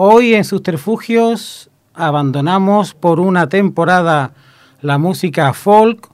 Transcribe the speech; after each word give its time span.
Hoy 0.00 0.34
en 0.34 0.44
sus 0.44 0.62
terfugios 0.62 1.70
abandonamos 1.94 2.94
por 2.94 3.20
una 3.20 3.48
temporada 3.48 4.32
la 4.80 4.98
música 4.98 5.52
folk 5.52 6.08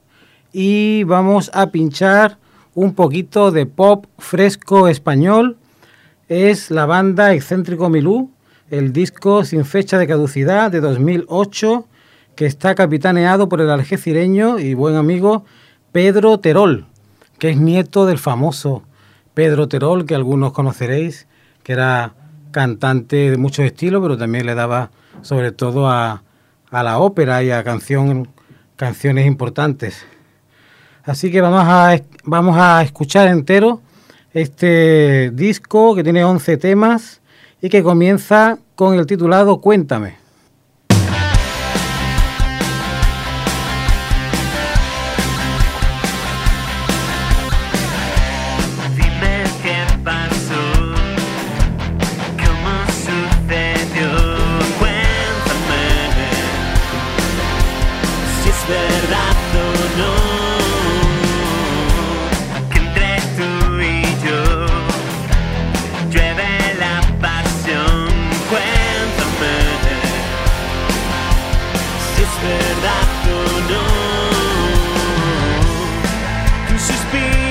y 0.52 1.04
vamos 1.04 1.50
a 1.52 1.66
pinchar 1.70 2.38
un 2.74 2.94
poquito 2.94 3.50
de 3.50 3.66
pop 3.66 4.06
fresco 4.18 4.88
español. 4.88 5.56
Es 6.28 6.70
la 6.70 6.86
banda 6.86 7.34
Excéntrico 7.34 7.88
Milú, 7.88 8.30
el 8.70 8.92
disco 8.92 9.44
sin 9.44 9.64
fecha 9.64 9.98
de 9.98 10.06
caducidad 10.06 10.70
de 10.70 10.80
2008 10.80 11.86
que 12.34 12.46
está 12.46 12.74
capitaneado 12.74 13.48
por 13.48 13.60
el 13.60 13.70
algecireño 13.70 14.58
y 14.58 14.74
buen 14.74 14.96
amigo 14.96 15.44
Pedro 15.92 16.38
Terol, 16.40 16.86
que 17.38 17.50
es 17.50 17.58
nieto 17.58 18.06
del 18.06 18.18
famoso 18.18 18.82
Pedro 19.34 19.68
Terol, 19.68 20.06
que 20.06 20.14
algunos 20.14 20.52
conoceréis, 20.52 21.28
que 21.62 21.72
era 21.72 22.14
cantante 22.50 23.30
de 23.30 23.36
muchos 23.36 23.64
estilos, 23.64 24.02
pero 24.02 24.16
también 24.16 24.46
le 24.46 24.54
daba 24.54 24.90
sobre 25.22 25.52
todo 25.52 25.88
a, 25.88 26.22
la 26.70 26.98
ópera 26.98 27.42
y 27.44 27.50
a 27.50 27.62
canción, 27.62 28.28
canciones 28.76 29.26
importantes. 29.26 30.04
Así 31.04 31.30
que 31.30 31.40
vamos 31.40 31.64
a, 31.64 32.00
vamos 32.24 32.56
a 32.56 32.82
escuchar 32.82 33.28
entero 33.28 33.80
este 34.32 35.30
disco 35.32 35.94
que 35.94 36.02
tiene 36.02 36.24
11 36.24 36.56
temas 36.56 37.20
y 37.60 37.68
que 37.68 37.82
comienza 37.82 38.58
con 38.74 38.98
el 38.98 39.06
titulado 39.06 39.60
Cuéntame. 39.60 40.23
be 77.14 77.43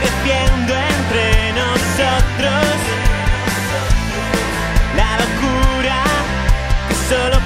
creciendo 0.00 0.72
entre 0.74 1.52
nosotros. 1.52 2.76
La 4.96 5.10
locura 5.22 6.02
que 6.88 6.94
solo 7.08 7.38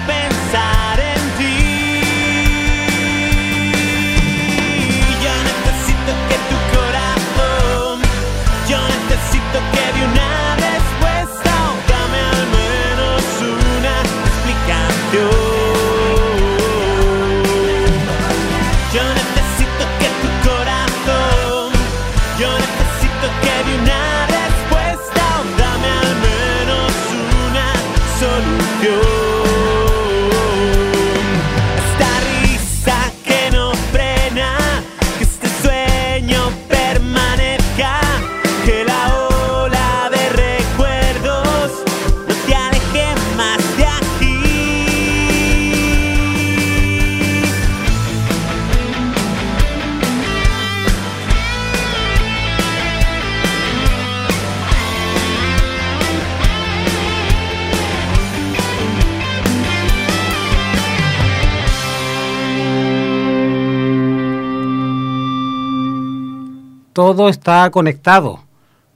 todo 66.94 67.28
está 67.28 67.68
conectado, 67.70 68.44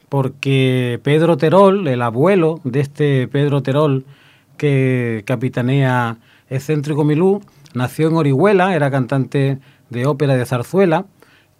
porque 0.09 1.01
Pedro 1.03 1.37
Terol, 1.37 1.87
el 1.89 2.01
abuelo 2.01 2.61
de 2.63 2.81
este 2.81 3.29
Pedro 3.29 3.63
Terol 3.63 4.07
que 4.57 5.25
capitanea 5.27 6.17
Excéntrico 6.49 7.05
Milú, 7.05 7.43
nació 7.75 8.09
en 8.09 8.15
Orihuela, 8.15 8.75
era 8.75 8.91
cantante 8.91 9.59
de 9.91 10.07
ópera 10.07 10.37
de 10.37 10.47
zarzuela, 10.47 11.07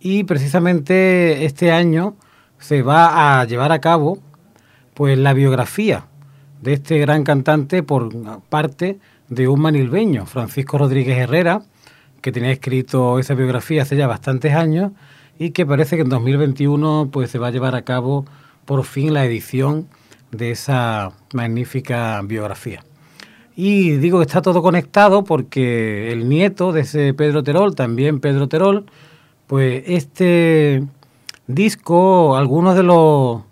y 0.01 0.25
precisamente 0.25 1.45
este 1.45 1.73
año 1.73 2.15
se 2.59 2.83
va 2.83 3.41
a 3.41 3.45
llevar 3.45 3.73
a 3.73 3.81
cabo 3.81 4.19
pues 4.95 5.19
la 5.19 5.33
biografía 5.33 6.07
de 6.63 6.75
este 6.75 6.99
gran 6.99 7.25
cantante 7.25 7.83
por 7.83 8.11
parte 8.49 8.99
de 9.29 9.49
un 9.49 9.61
manilbeño, 9.61 10.25
Francisco 10.25 10.79
Rodríguez 10.79 11.19
Herrera, 11.19 11.63
que 12.21 12.31
tenía 12.31 12.53
escrito 12.53 13.19
esa 13.19 13.35
biografía 13.35 13.83
hace 13.83 13.97
ya 13.97 14.07
bastantes 14.07 14.55
años 14.55 14.93
y 15.39 15.51
que 15.51 15.65
parece 15.65 15.97
que 15.97 16.03
en 16.03 16.09
2021 16.09 17.09
pues 17.13 17.31
se 17.31 17.39
va 17.39 17.49
a 17.49 17.51
llevar 17.51 17.75
a 17.75 17.83
cabo 17.83 18.25
por 18.65 18.85
fin 18.85 19.15
la 19.15 19.25
edición 19.25 19.89
de 20.31 20.51
esa 20.51 21.13
magnífica 21.33 22.21
biografía. 22.23 22.85
Y 23.57 23.93
digo 23.93 24.19
que 24.19 24.27
está 24.27 24.43
todo 24.43 24.63
conectado 24.63 25.25
porque 25.25 26.13
el 26.13 26.29
nieto 26.29 26.73
de 26.73 26.83
ese 26.83 27.15
Pedro 27.15 27.43
Terol, 27.43 27.75
también 27.75 28.21
Pedro 28.21 28.49
Terol, 28.49 28.87
pues 29.47 29.83
este 29.87 30.85
disco, 31.47 32.37
algunos 32.37 32.77
de 32.77 32.83
los 32.83 33.43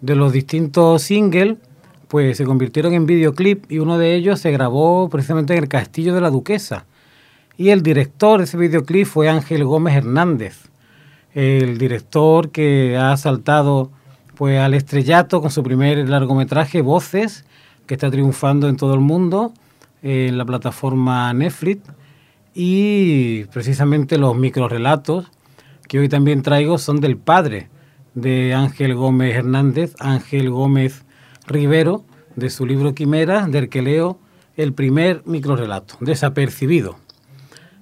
de 0.00 0.14
los 0.14 0.32
distintos 0.32 1.02
singles, 1.02 1.58
pues 2.08 2.36
se 2.36 2.44
convirtieron 2.44 2.94
en 2.94 3.06
videoclip 3.06 3.70
y 3.70 3.78
uno 3.78 3.98
de 3.98 4.14
ellos 4.14 4.40
se 4.40 4.50
grabó 4.50 5.08
precisamente 5.08 5.54
en 5.54 5.62
el 5.62 5.68
Castillo 5.68 6.14
de 6.14 6.20
la 6.20 6.30
Duquesa. 6.30 6.86
Y 7.56 7.70
el 7.70 7.82
director 7.82 8.38
de 8.38 8.44
ese 8.44 8.56
videoclip 8.56 9.06
fue 9.06 9.28
Ángel 9.28 9.64
Gómez 9.64 9.96
Hernández, 9.96 10.68
el 11.36 11.76
director 11.76 12.50
que 12.50 12.96
ha 12.96 13.14
saltado 13.18 13.90
pues 14.36 14.58
al 14.58 14.72
estrellato 14.72 15.42
con 15.42 15.50
su 15.50 15.62
primer 15.62 16.08
largometraje 16.08 16.80
Voces, 16.80 17.44
que 17.86 17.92
está 17.92 18.10
triunfando 18.10 18.70
en 18.70 18.76
todo 18.76 18.94
el 18.94 19.00
mundo 19.00 19.52
en 20.02 20.38
la 20.38 20.46
plataforma 20.46 21.30
Netflix 21.34 21.82
y 22.54 23.44
precisamente 23.52 24.16
los 24.16 24.34
microrelatos 24.34 25.30
que 25.86 25.98
hoy 25.98 26.08
también 26.08 26.40
traigo 26.40 26.78
son 26.78 27.00
del 27.00 27.18
padre 27.18 27.68
de 28.14 28.54
Ángel 28.54 28.94
Gómez 28.94 29.36
Hernández, 29.36 29.94
Ángel 30.00 30.48
Gómez 30.48 31.04
Rivero, 31.46 32.02
de 32.34 32.48
su 32.48 32.64
libro 32.64 32.94
Quimera, 32.94 33.46
del 33.46 33.68
que 33.68 33.82
leo 33.82 34.18
el 34.56 34.72
primer 34.72 35.22
microrelato, 35.26 35.96
Desapercibido. 36.00 36.96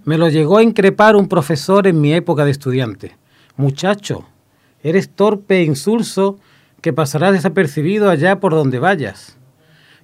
Me 0.05 0.19
lo 0.19 0.29
llegó 0.29 0.59
a 0.59 0.65
increpar 0.65 1.15
un 1.15 1.29
profesor 1.29 1.87
en 1.87 2.01
mi 2.01 2.13
época 2.13 2.45
de 2.45 2.51
estudiante. 2.51 3.17
Muchacho, 3.57 4.25
eres 4.83 5.09
torpe 5.11 5.59
e 5.59 5.65
insulso 5.65 6.39
que 6.81 6.93
pasarás 6.93 7.33
desapercibido 7.33 8.11
allá 8.11 8.41
por 8.41 8.53
donde 8.53 8.81
vayas. 8.81 9.39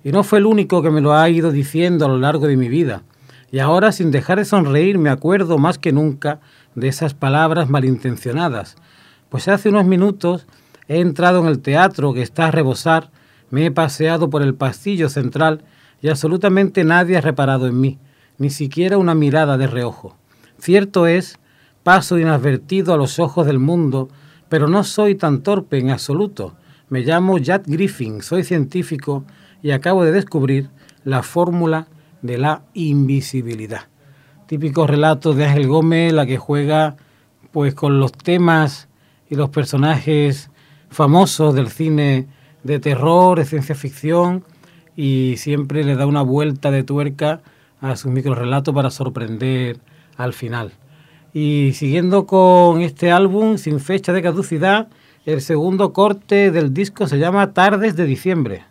Y 0.04 0.12
no 0.12 0.22
fue 0.22 0.38
el 0.38 0.46
único 0.46 0.82
que 0.82 0.90
me 0.90 1.00
lo 1.00 1.14
ha 1.14 1.28
ido 1.28 1.50
diciendo 1.50 2.04
a 2.04 2.08
lo 2.08 2.16
largo 2.16 2.46
de 2.46 2.56
mi 2.56 2.68
vida. 2.68 3.02
Y 3.50 3.58
ahora, 3.58 3.90
sin 3.90 4.12
dejar 4.12 4.38
de 4.38 4.44
sonreír, 4.44 4.98
me 4.98 5.10
acuerdo 5.10 5.58
más 5.58 5.78
que 5.78 5.90
nunca 5.90 6.38
de 6.76 6.86
esas 6.86 7.12
palabras 7.12 7.68
malintencionadas. 7.68 8.76
Pues 9.30 9.48
hace 9.48 9.68
unos 9.68 9.84
minutos 9.84 10.46
he 10.86 11.00
entrado 11.00 11.40
en 11.40 11.46
el 11.46 11.58
teatro 11.58 12.14
que 12.14 12.22
está 12.22 12.46
a 12.46 12.50
rebosar, 12.52 13.10
me 13.50 13.66
he 13.66 13.70
paseado 13.72 14.30
por 14.30 14.42
el 14.42 14.54
pasillo 14.54 15.08
central 15.08 15.64
y 16.00 16.08
absolutamente 16.08 16.84
nadie 16.84 17.16
ha 17.16 17.20
reparado 17.20 17.66
en 17.66 17.80
mí, 17.80 17.98
ni 18.38 18.50
siquiera 18.50 18.96
una 18.96 19.16
mirada 19.16 19.58
de 19.58 19.66
reojo. 19.66 20.16
Cierto 20.60 21.08
es, 21.08 21.39
paso 21.82 22.18
inadvertido 22.18 22.92
a 22.92 22.96
los 22.96 23.18
ojos 23.18 23.46
del 23.46 23.58
mundo, 23.58 24.08
pero 24.48 24.68
no 24.68 24.84
soy 24.84 25.14
tan 25.14 25.42
torpe 25.42 25.78
en 25.78 25.90
absoluto. 25.90 26.54
Me 26.88 27.00
llamo 27.00 27.38
Jack 27.38 27.64
Griffin, 27.66 28.22
soy 28.22 28.44
científico 28.44 29.24
y 29.62 29.70
acabo 29.70 30.04
de 30.04 30.12
descubrir 30.12 30.70
la 31.04 31.22
fórmula 31.22 31.88
de 32.22 32.38
la 32.38 32.62
invisibilidad. 32.74 33.88
Típico 34.46 34.86
relato 34.86 35.32
de 35.32 35.46
Ángel 35.46 35.68
Gómez, 35.68 36.12
la 36.12 36.26
que 36.26 36.36
juega 36.36 36.96
pues 37.52 37.74
con 37.74 38.00
los 38.00 38.12
temas 38.12 38.88
y 39.28 39.36
los 39.36 39.50
personajes 39.50 40.50
famosos 40.90 41.54
del 41.54 41.68
cine 41.68 42.26
de 42.64 42.78
terror, 42.78 43.38
de 43.38 43.44
ciencia 43.44 43.74
ficción 43.74 44.44
y 44.96 45.36
siempre 45.36 45.84
le 45.84 45.96
da 45.96 46.06
una 46.06 46.22
vuelta 46.22 46.70
de 46.70 46.82
tuerca 46.82 47.40
a 47.80 47.96
sus 47.96 48.10
microrelatos 48.10 48.74
para 48.74 48.90
sorprender 48.90 49.78
al 50.16 50.32
final. 50.32 50.72
Y 51.32 51.72
siguiendo 51.74 52.26
con 52.26 52.80
este 52.80 53.12
álbum 53.12 53.56
sin 53.56 53.80
fecha 53.80 54.12
de 54.12 54.22
caducidad, 54.22 54.88
el 55.26 55.40
segundo 55.40 55.92
corte 55.92 56.50
del 56.50 56.74
disco 56.74 57.06
se 57.06 57.18
llama 57.18 57.52
Tardes 57.52 57.94
de 57.94 58.06
Diciembre. 58.06 58.64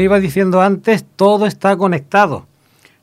Iba 0.00 0.20
diciendo 0.20 0.60
antes, 0.60 1.04
todo 1.16 1.46
está 1.46 1.76
conectado. 1.76 2.46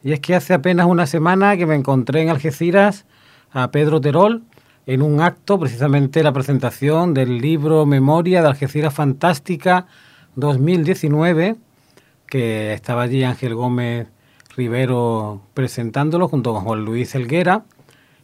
Y 0.03 0.13
es 0.13 0.19
que 0.19 0.35
hace 0.35 0.53
apenas 0.53 0.85
una 0.85 1.07
semana 1.07 1.57
que 1.57 1.65
me 1.65 1.75
encontré 1.75 2.21
en 2.21 2.29
Algeciras 2.29 3.05
a 3.51 3.71
Pedro 3.71 3.99
Terol 3.99 4.43
en 4.85 5.01
un 5.01 5.19
acto, 5.19 5.59
precisamente 5.59 6.23
la 6.23 6.31
presentación 6.31 7.13
del 7.13 7.39
libro 7.39 7.85
Memoria 7.85 8.41
de 8.41 8.47
Algeciras 8.47 8.93
Fantástica 8.93 9.87
2019, 10.35 11.55
que 12.27 12.73
estaba 12.73 13.01
allí 13.01 13.23
Ángel 13.23 13.55
Gómez 13.55 14.07
Rivero 14.55 15.41
presentándolo 15.53 16.27
junto 16.27 16.53
con 16.53 16.63
Juan 16.63 16.85
Luis 16.85 17.15
Elguera, 17.15 17.63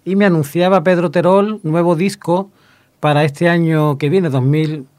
y 0.06 0.16
me 0.16 0.26
anunciaba 0.26 0.84
Pedro 0.84 1.12
Terol 1.12 1.60
nuevo 1.64 1.96
disco 1.96 2.52
para 3.00 3.24
este 3.24 3.50
año 3.50 3.98
que 3.98 4.10
viene, 4.10 4.30
2020 4.30 4.91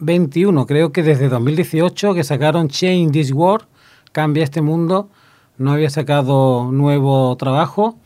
21, 0.00 0.66
creo 0.66 0.92
que 0.92 1.02
desde 1.02 1.28
2018 1.28 2.14
que 2.14 2.24
sacaron 2.24 2.68
Change 2.68 3.12
This 3.12 3.32
World, 3.32 3.66
Cambia 4.12 4.42
este 4.42 4.62
mundo, 4.62 5.10
no 5.58 5.72
había 5.72 5.90
sacado 5.90 6.70
nuevo 6.72 7.36
trabajo 7.36 7.98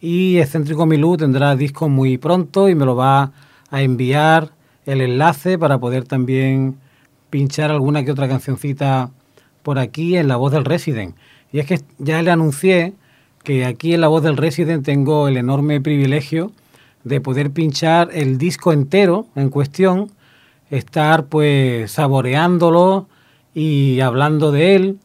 y 0.00 0.38
Excéntrico 0.38 0.86
Milú 0.86 1.16
tendrá 1.16 1.56
disco 1.56 1.88
muy 1.88 2.18
pronto 2.18 2.68
y 2.68 2.74
me 2.74 2.84
lo 2.84 2.94
va 2.94 3.32
a 3.70 3.82
enviar 3.82 4.52
el 4.86 5.00
enlace 5.00 5.58
para 5.58 5.78
poder 5.78 6.04
también 6.04 6.78
pinchar 7.30 7.70
alguna 7.70 8.04
que 8.04 8.12
otra 8.12 8.28
cancioncita 8.28 9.10
por 9.62 9.78
aquí 9.78 10.16
en 10.16 10.28
La 10.28 10.36
Voz 10.36 10.52
del 10.52 10.64
Resident. 10.64 11.16
Y 11.52 11.58
es 11.58 11.66
que 11.66 11.80
ya 11.98 12.22
le 12.22 12.30
anuncié 12.30 12.94
que 13.42 13.64
aquí 13.64 13.92
en 13.92 14.00
La 14.00 14.08
Voz 14.08 14.22
del 14.22 14.36
Resident 14.36 14.84
tengo 14.84 15.28
el 15.28 15.36
enorme 15.36 15.80
privilegio 15.80 16.52
de 17.04 17.20
poder 17.20 17.50
pinchar 17.50 18.10
el 18.12 18.38
disco 18.38 18.72
entero 18.72 19.26
en 19.34 19.50
cuestión 19.50 20.10
estar 20.70 21.26
pues 21.26 21.90
saboreándolo 21.92 23.08
y 23.54 24.00
hablando 24.00 24.52
de 24.52 24.76
él. 24.76 24.98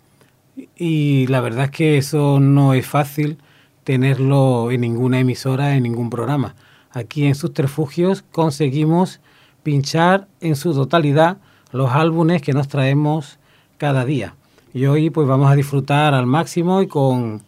Y 0.77 1.27
la 1.27 1.41
verdad 1.41 1.65
es 1.65 1.71
que 1.71 1.97
eso 1.97 2.39
no 2.39 2.73
es 2.73 2.87
fácil 2.87 3.37
tenerlo 3.83 4.71
en 4.71 4.81
ninguna 4.81 5.19
emisora, 5.19 5.75
en 5.75 5.83
ningún 5.83 6.09
programa. 6.09 6.55
Aquí 6.91 7.25
en 7.25 7.35
Subterfugios 7.35 8.23
conseguimos 8.31 9.19
pinchar 9.63 10.27
en 10.39 10.55
su 10.55 10.73
totalidad 10.73 11.37
los 11.71 11.91
álbumes 11.91 12.41
que 12.41 12.53
nos 12.53 12.67
traemos 12.67 13.37
cada 13.77 14.05
día. 14.05 14.35
Y 14.73 14.85
hoy 14.85 15.09
pues 15.09 15.27
vamos 15.27 15.51
a 15.51 15.55
disfrutar 15.55 16.13
al 16.13 16.25
máximo 16.25 16.81
y 16.81 16.87
con 16.87 17.41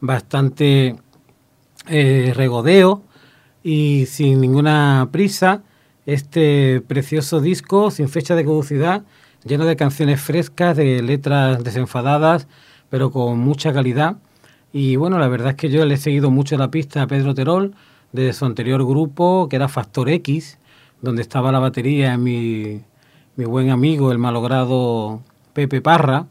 bastante 0.00 0.96
eh, 1.88 2.32
regodeo 2.34 3.02
y 3.62 4.06
sin 4.06 4.40
ninguna 4.40 5.08
prisa 5.10 5.62
este 6.12 6.80
precioso 6.80 7.40
disco 7.40 7.90
sin 7.92 8.08
fecha 8.08 8.34
de 8.34 8.44
caducidad, 8.44 9.04
lleno 9.44 9.64
de 9.64 9.76
canciones 9.76 10.20
frescas, 10.20 10.76
de 10.76 11.02
letras 11.02 11.62
desenfadadas, 11.62 12.48
pero 12.88 13.12
con 13.12 13.38
mucha 13.38 13.72
calidad. 13.72 14.16
Y 14.72 14.96
bueno, 14.96 15.18
la 15.18 15.28
verdad 15.28 15.50
es 15.50 15.54
que 15.56 15.70
yo 15.70 15.84
le 15.84 15.94
he 15.94 15.98
seguido 15.98 16.30
mucho 16.30 16.56
la 16.58 16.70
pista 16.70 17.02
a 17.02 17.06
Pedro 17.06 17.34
Terol 17.34 17.74
desde 18.12 18.32
su 18.32 18.44
anterior 18.44 18.84
grupo, 18.84 19.48
que 19.48 19.56
era 19.56 19.68
Factor 19.68 20.08
X, 20.08 20.58
donde 21.00 21.22
estaba 21.22 21.52
la 21.52 21.60
batería 21.60 22.16
mi, 22.18 22.80
mi 23.36 23.44
buen 23.44 23.70
amigo, 23.70 24.10
el 24.10 24.18
malogrado 24.18 25.22
Pepe 25.52 25.80
Parra. 25.80 26.26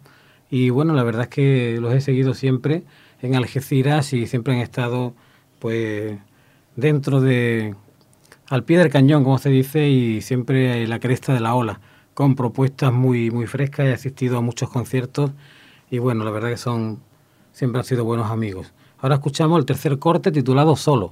Y 0.49 0.71
bueno, 0.71 0.93
la 0.93 1.03
verdad 1.03 1.23
es 1.23 1.29
que 1.29 1.77
los 1.79 1.93
he 1.93 2.01
seguido 2.01 2.33
siempre 2.33 2.83
en 3.21 3.35
Algeciras 3.35 4.11
y 4.11 4.27
siempre 4.27 4.55
han 4.55 4.59
estado 4.59 5.13
pues 5.59 6.17
dentro 6.75 7.21
de, 7.21 7.75
al 8.49 8.63
pie 8.63 8.79
del 8.79 8.89
cañón, 8.89 9.23
como 9.23 9.37
se 9.37 9.49
dice, 9.49 9.87
y 9.87 10.21
siempre 10.21 10.87
la 10.87 10.99
cresta 10.99 11.33
de 11.33 11.39
la 11.39 11.53
ola, 11.53 11.79
con 12.13 12.35
propuestas 12.35 12.91
muy, 12.91 13.31
muy 13.31 13.45
frescas. 13.45 13.85
He 13.85 13.93
asistido 13.93 14.37
a 14.37 14.41
muchos 14.41 14.69
conciertos 14.69 15.31
y 15.89 15.99
bueno, 15.99 16.23
la 16.23 16.31
verdad 16.31 16.49
que 16.49 16.57
son, 16.57 16.99
siempre 17.51 17.79
han 17.79 17.85
sido 17.85 18.03
buenos 18.03 18.31
amigos. 18.31 18.73
Ahora 18.97 19.15
escuchamos 19.15 19.59
el 19.59 19.65
tercer 19.65 19.99
corte 19.99 20.31
titulado 20.31 20.75
Solo. 20.75 21.11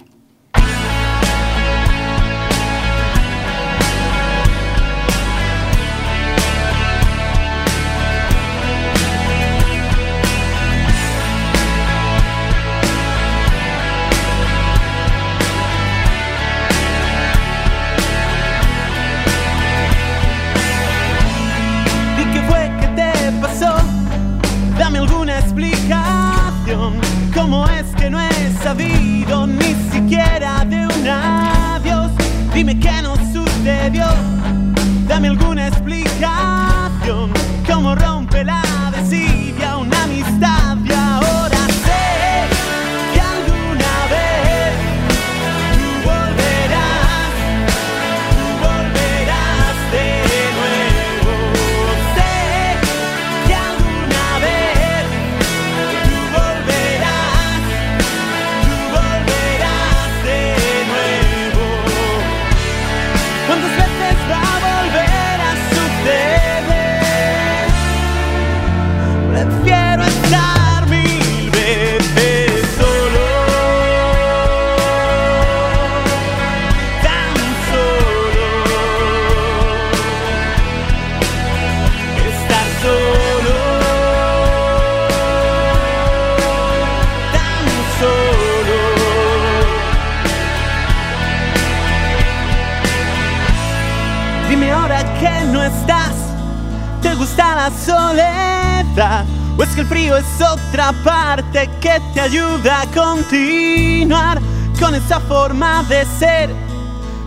Forma 105.47 105.81
de 105.83 106.03
ser. 106.19 106.49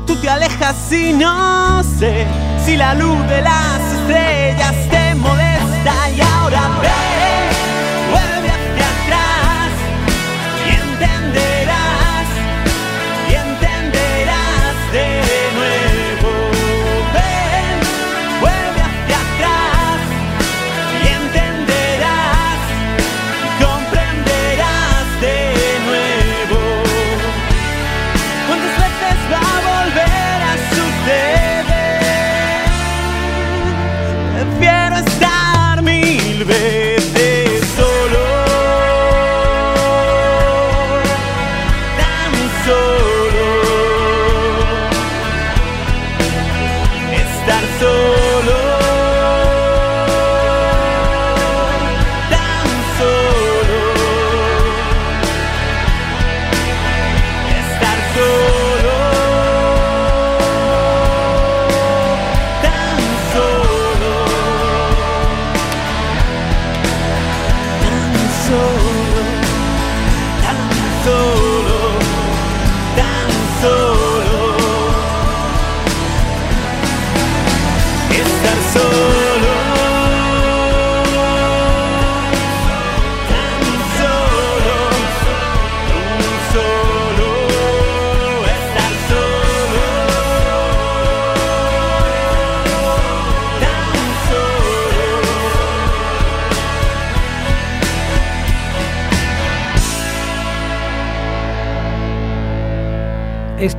Tú 0.07 0.15
te 0.17 0.29
alejas 0.29 0.93
y 0.93 1.15
no 1.15 1.83
sé 1.83 2.27
si 2.67 2.77
la 2.77 2.95
luz 2.95 3.19
de 3.31 3.41
las 3.41 3.60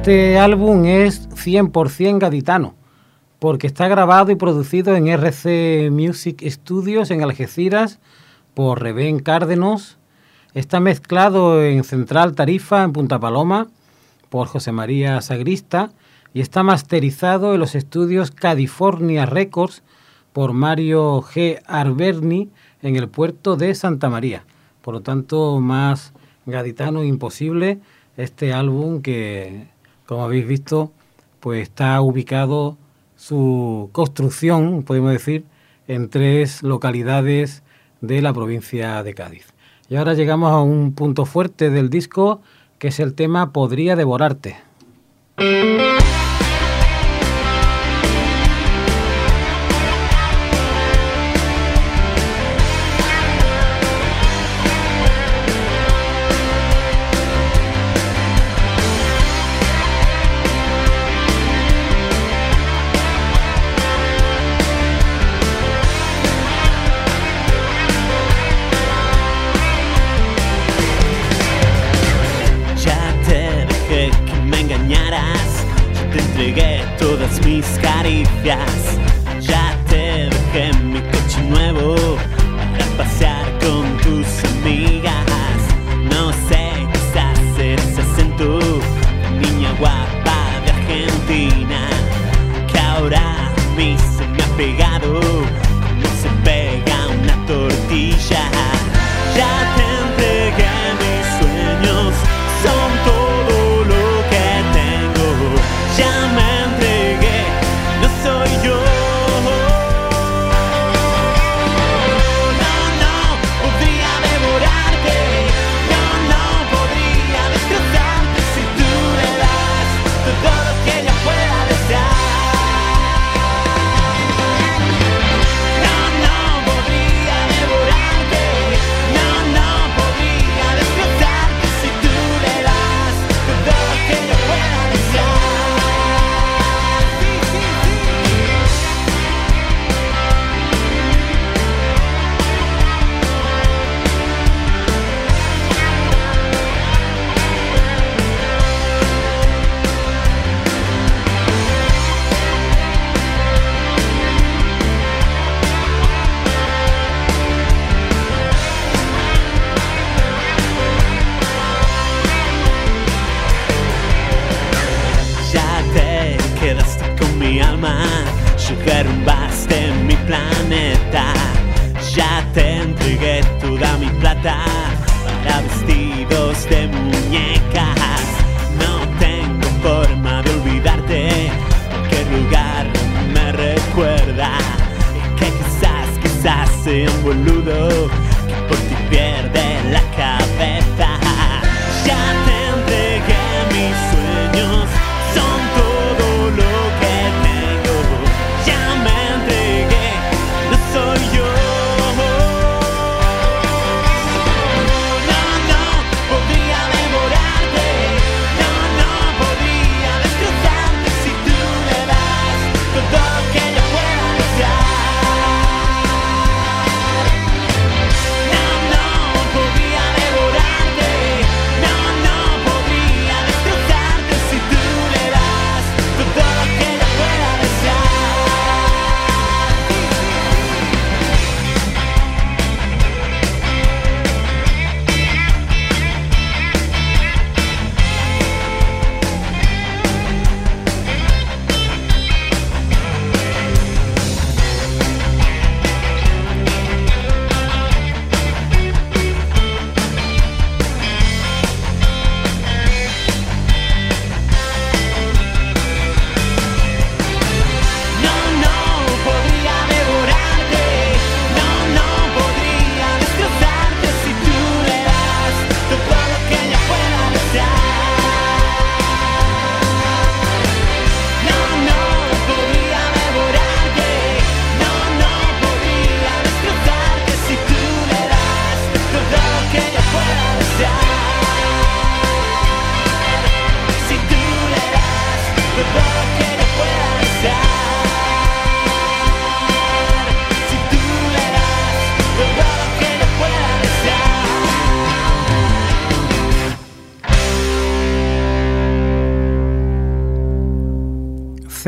Este 0.02 0.40
álbum 0.40 0.86
es 0.86 1.30
100% 1.30 2.18
gaditano, 2.18 2.74
porque 3.38 3.68
está 3.68 3.88
grabado 3.88 4.32
y 4.32 4.36
producido 4.36 4.96
en 4.96 5.08
RC 5.08 5.92
Music 5.92 6.42
Studios 6.44 7.12
en 7.12 7.22
Algeciras 7.22 8.00
por 8.56 8.82
Reben 8.82 9.20
Cárdenos. 9.20 10.00
Está 10.56 10.80
mezclado 10.80 11.64
en 11.64 11.84
Central 11.84 12.34
Tarifa, 12.34 12.82
en 12.82 12.94
Punta 12.94 13.20
Paloma, 13.20 13.68
por 14.30 14.48
José 14.48 14.72
María 14.72 15.22
Sagrista, 15.22 15.92
y 16.34 16.42
está 16.42 16.64
masterizado 16.64 17.54
en 17.54 17.60
los 17.60 17.76
estudios 17.76 18.32
California 18.32 19.28
Records 19.28 19.84
por 20.34 20.54
Mario 20.54 21.22
G. 21.22 21.62
Arberni 21.68 22.50
en 22.82 22.96
el 22.96 23.08
puerto 23.08 23.56
de 23.56 23.76
Santa 23.76 24.10
María. 24.10 24.46
Por 24.82 24.96
lo 24.96 25.02
tanto, 25.02 25.60
más 25.60 26.12
gaditano 26.48 27.04
imposible 27.04 27.78
este 28.18 28.52
álbum 28.52 29.04
que, 29.04 29.68
como 30.12 30.26
habéis 30.26 30.46
visto, 30.46 30.92
pues 31.40 31.62
está 31.62 32.02
ubicado 32.02 32.76
su 33.16 33.90
construcción, 33.94 34.84
podemos 34.84 35.14
decir, 35.14 35.46
en 35.88 36.10
tres 36.10 36.64
localidades 36.64 37.64
de 38.02 38.22
la 38.22 38.34
provincia 38.34 39.04
de 39.04 39.14
Cádiz. 39.14 39.46
Y 39.88 39.96
ahora 39.96 40.14
llegamos 40.14 40.52
a 40.52 40.60
un 40.60 40.92
punto 40.96 41.24
fuerte 41.24 41.70
del 41.70 41.90
disco, 41.90 42.42
que 42.78 42.90
es 42.90 43.00
el 43.00 43.14
tema 43.14 43.54
Podría 43.54 43.96
devorarte. 43.96 44.58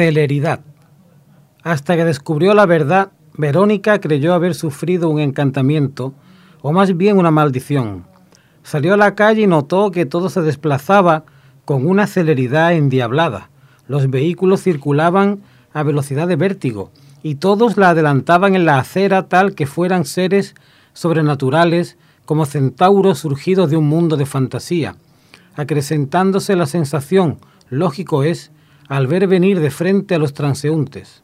Celeridad. 0.03 0.59
Hasta 1.63 1.95
que 1.95 2.03
descubrió 2.03 2.53
la 2.53 2.65
verdad, 2.65 3.13
Verónica 3.37 4.01
creyó 4.01 4.33
haber 4.33 4.53
sufrido 4.53 5.07
un 5.07 5.21
encantamiento, 5.21 6.13
o 6.61 6.73
más 6.73 6.97
bien 6.97 7.17
una 7.17 7.31
maldición. 7.31 8.03
Salió 8.63 8.95
a 8.95 8.97
la 8.97 9.15
calle 9.15 9.43
y 9.43 9.47
notó 9.47 9.91
que 9.91 10.05
todo 10.05 10.27
se 10.27 10.41
desplazaba 10.41 11.23
con 11.63 11.87
una 11.87 12.05
celeridad 12.05 12.73
endiablada. 12.73 13.49
Los 13.87 14.09
vehículos 14.09 14.61
circulaban 14.61 15.39
a 15.71 15.83
velocidad 15.83 16.27
de 16.27 16.35
vértigo 16.35 16.91
y 17.21 17.35
todos 17.35 17.77
la 17.77 17.91
adelantaban 17.91 18.55
en 18.55 18.65
la 18.65 18.79
acera 18.79 19.29
tal 19.29 19.55
que 19.55 19.67
fueran 19.67 20.03
seres 20.03 20.53
sobrenaturales 20.91 21.97
como 22.25 22.45
centauros 22.45 23.19
surgidos 23.19 23.69
de 23.69 23.77
un 23.77 23.87
mundo 23.87 24.17
de 24.17 24.25
fantasía, 24.25 24.97
acrecentándose 25.55 26.57
la 26.57 26.65
sensación, 26.65 27.37
lógico 27.69 28.25
es, 28.25 28.51
al 28.93 29.07
ver 29.07 29.25
venir 29.25 29.59
de 29.59 29.71
frente 29.71 30.13
a 30.13 30.19
los 30.19 30.35
transeúntes. 30.35 31.23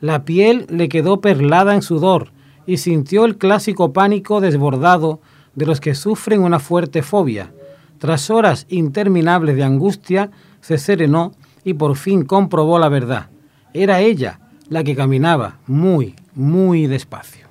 La 0.00 0.24
piel 0.24 0.66
le 0.68 0.88
quedó 0.88 1.20
perlada 1.20 1.74
en 1.74 1.82
sudor 1.82 2.30
y 2.66 2.76
sintió 2.76 3.24
el 3.24 3.36
clásico 3.36 3.92
pánico 3.92 4.40
desbordado 4.40 5.20
de 5.56 5.66
los 5.66 5.80
que 5.80 5.96
sufren 5.96 6.40
una 6.40 6.60
fuerte 6.60 7.02
fobia. 7.02 7.52
Tras 7.98 8.30
horas 8.30 8.64
interminables 8.68 9.56
de 9.56 9.64
angustia, 9.64 10.30
se 10.60 10.78
serenó 10.78 11.32
y 11.64 11.74
por 11.74 11.96
fin 11.96 12.24
comprobó 12.24 12.78
la 12.78 12.88
verdad. 12.88 13.28
Era 13.74 13.98
ella 13.98 14.38
la 14.68 14.84
que 14.84 14.94
caminaba 14.94 15.58
muy, 15.66 16.14
muy 16.36 16.86
despacio. 16.86 17.48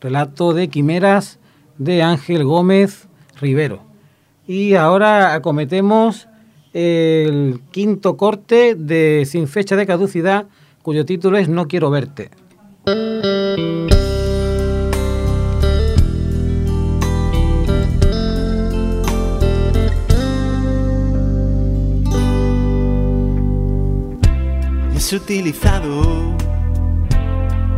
Relato 0.00 0.52
de 0.52 0.66
Quimeras 0.66 1.38
de 1.78 2.02
Ángel 2.02 2.42
Gómez 2.42 3.06
Rivero. 3.40 3.84
Y 4.48 4.74
ahora 4.74 5.34
acometemos 5.34 6.26
el 6.72 7.60
quinto 7.70 8.16
corte 8.16 8.74
de 8.74 9.24
Sin 9.26 9.48
fecha 9.48 9.76
de 9.76 9.86
caducidad, 9.86 10.46
cuyo 10.82 11.04
título 11.04 11.38
es 11.38 11.48
No 11.48 11.68
quiero 11.68 11.90
verte. 11.90 12.30
Me 24.90 24.96
has 24.96 25.12
utilizado 25.12 26.36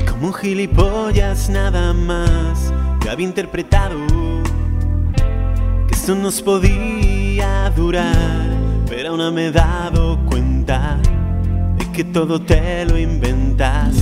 como 0.08 0.28
un 0.28 0.34
gilipollas 0.34 1.48
nada 1.48 1.92
más. 1.92 2.72
Yo 3.04 3.10
había 3.10 3.26
interpretado 3.26 3.98
que 5.88 5.94
esto 5.94 6.14
nos 6.14 6.40
podía 6.40 7.68
durar, 7.74 8.61
pero 9.02 9.14
aún 9.14 9.18
no 9.18 9.32
me 9.32 9.46
he 9.46 9.50
dado 9.50 10.16
cuenta 10.26 10.96
de 11.76 11.90
que 11.90 12.04
todo 12.04 12.40
te 12.40 12.86
lo 12.86 12.96
inventas. 12.96 13.96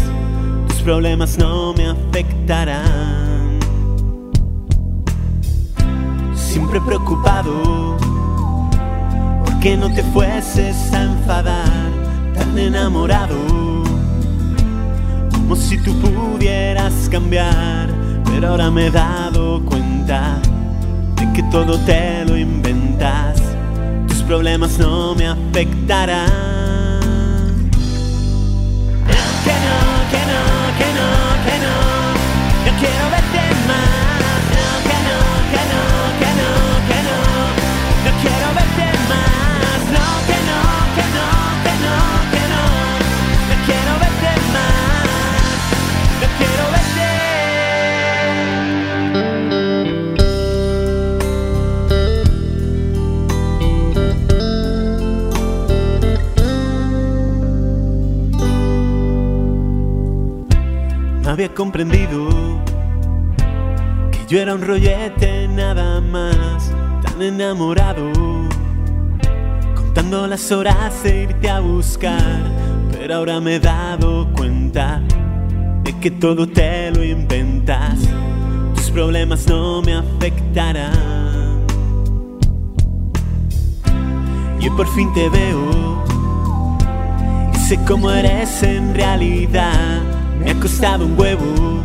Tus 0.69 0.83
problemas 0.83 1.39
no 1.39 1.73
me 1.73 1.87
afectarán. 1.87 3.59
Siempre 6.35 6.83
preocupado 6.83 7.97
porque 9.43 9.75
no 9.79 9.91
te 9.91 10.03
fueses 10.03 10.93
a 10.93 11.05
enfadar, 11.05 11.91
tan 12.35 12.59
enamorado 12.59 13.39
como 15.33 15.57
si 15.57 15.79
tú 15.79 15.95
pudieras 15.95 17.09
cambiar, 17.11 17.89
pero 18.27 18.49
ahora 18.49 18.71
me 18.71 18.89
he 18.89 18.91
dado 18.91 19.65
cuenta 19.65 20.37
de 21.17 21.33
que 21.33 21.43
todo 21.45 21.79
te 21.87 22.23
lo 22.27 22.37
inventas, 22.37 23.41
problemas 24.31 24.79
no 24.79 25.13
me 25.17 25.27
afectarán. 25.27 26.70
Había 61.31 61.55
comprendido 61.55 62.29
que 64.11 64.19
yo 64.27 64.41
era 64.41 64.53
un 64.53 64.63
rollete 64.63 65.47
nada 65.47 66.01
más, 66.01 66.73
tan 67.05 67.23
enamorado, 67.23 68.11
contando 69.77 70.27
las 70.27 70.51
horas 70.51 71.05
de 71.05 71.23
irte 71.23 71.49
a 71.49 71.61
buscar, 71.61 72.43
pero 72.91 73.15
ahora 73.15 73.41
me 73.41 73.57
he 73.57 73.61
dado 73.61 74.29
cuenta 74.37 75.01
de 75.85 75.97
que 76.01 76.11
todo 76.11 76.49
te 76.49 76.91
lo 76.91 77.05
inventas, 77.05 78.01
tus 78.75 78.91
problemas 78.91 79.47
no 79.47 79.83
me 79.83 79.95
afectarán. 79.95 81.61
Y 84.59 84.69
por 84.71 84.89
fin 84.89 85.13
te 85.15 85.29
veo 85.29 86.05
y 87.55 87.57
sé 87.57 87.79
cómo 87.87 88.11
eres 88.11 88.65
en 88.65 88.95
realidad. 88.95 90.10
Me 90.41 90.51
ha 90.51 90.55
costado 90.59 91.05
un 91.05 91.21
huevo, 91.21 91.85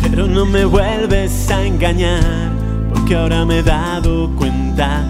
pero 0.00 0.26
no 0.28 0.46
me 0.46 0.64
vuelves 0.64 1.50
a 1.50 1.64
engañar, 1.66 2.52
porque 2.94 3.16
ahora 3.16 3.44
me 3.44 3.58
he 3.58 3.62
dado 3.62 4.30
cuenta 4.36 5.04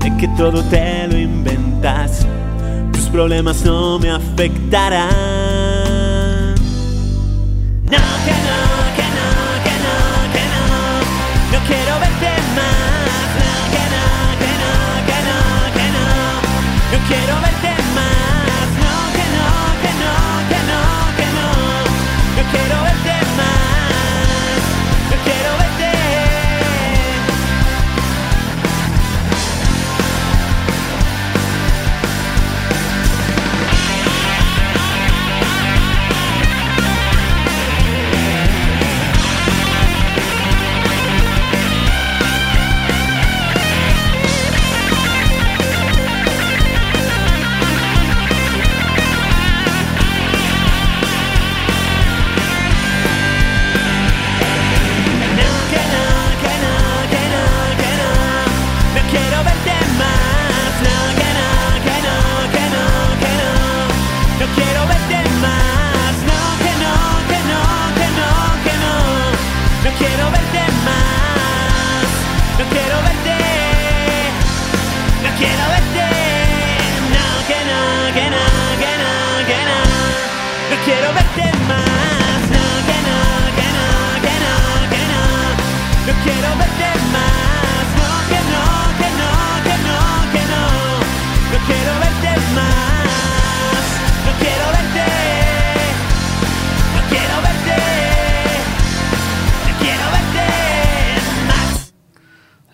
de 0.00 0.14
que 0.18 0.28
todo 0.36 0.62
te 0.64 1.08
lo 1.08 1.18
inventas. 1.18 2.26
Tus 2.92 3.06
problemas 3.06 3.64
no 3.64 3.98
me 3.98 4.10
afectarán. 4.10 5.10
No, 7.84 8.02
que 8.26 8.36
no, 8.46 8.60
que 8.96 9.06
no, 9.16 9.28
que 9.64 9.74
no, 9.84 9.96
que 10.34 10.44
no, 10.52 10.64
no 11.52 11.58
quiero 11.66 11.92
verte 11.98 12.30
más. 12.58 13.28
Que 13.72 13.84
no, 13.94 14.04
que 14.42 14.52
no, 14.62 14.74
que 15.08 15.18
no, 15.28 15.40
que 15.76 15.86
no, 15.96 16.06
no 16.92 16.98
quiero 17.08 17.34
verte 17.40 17.75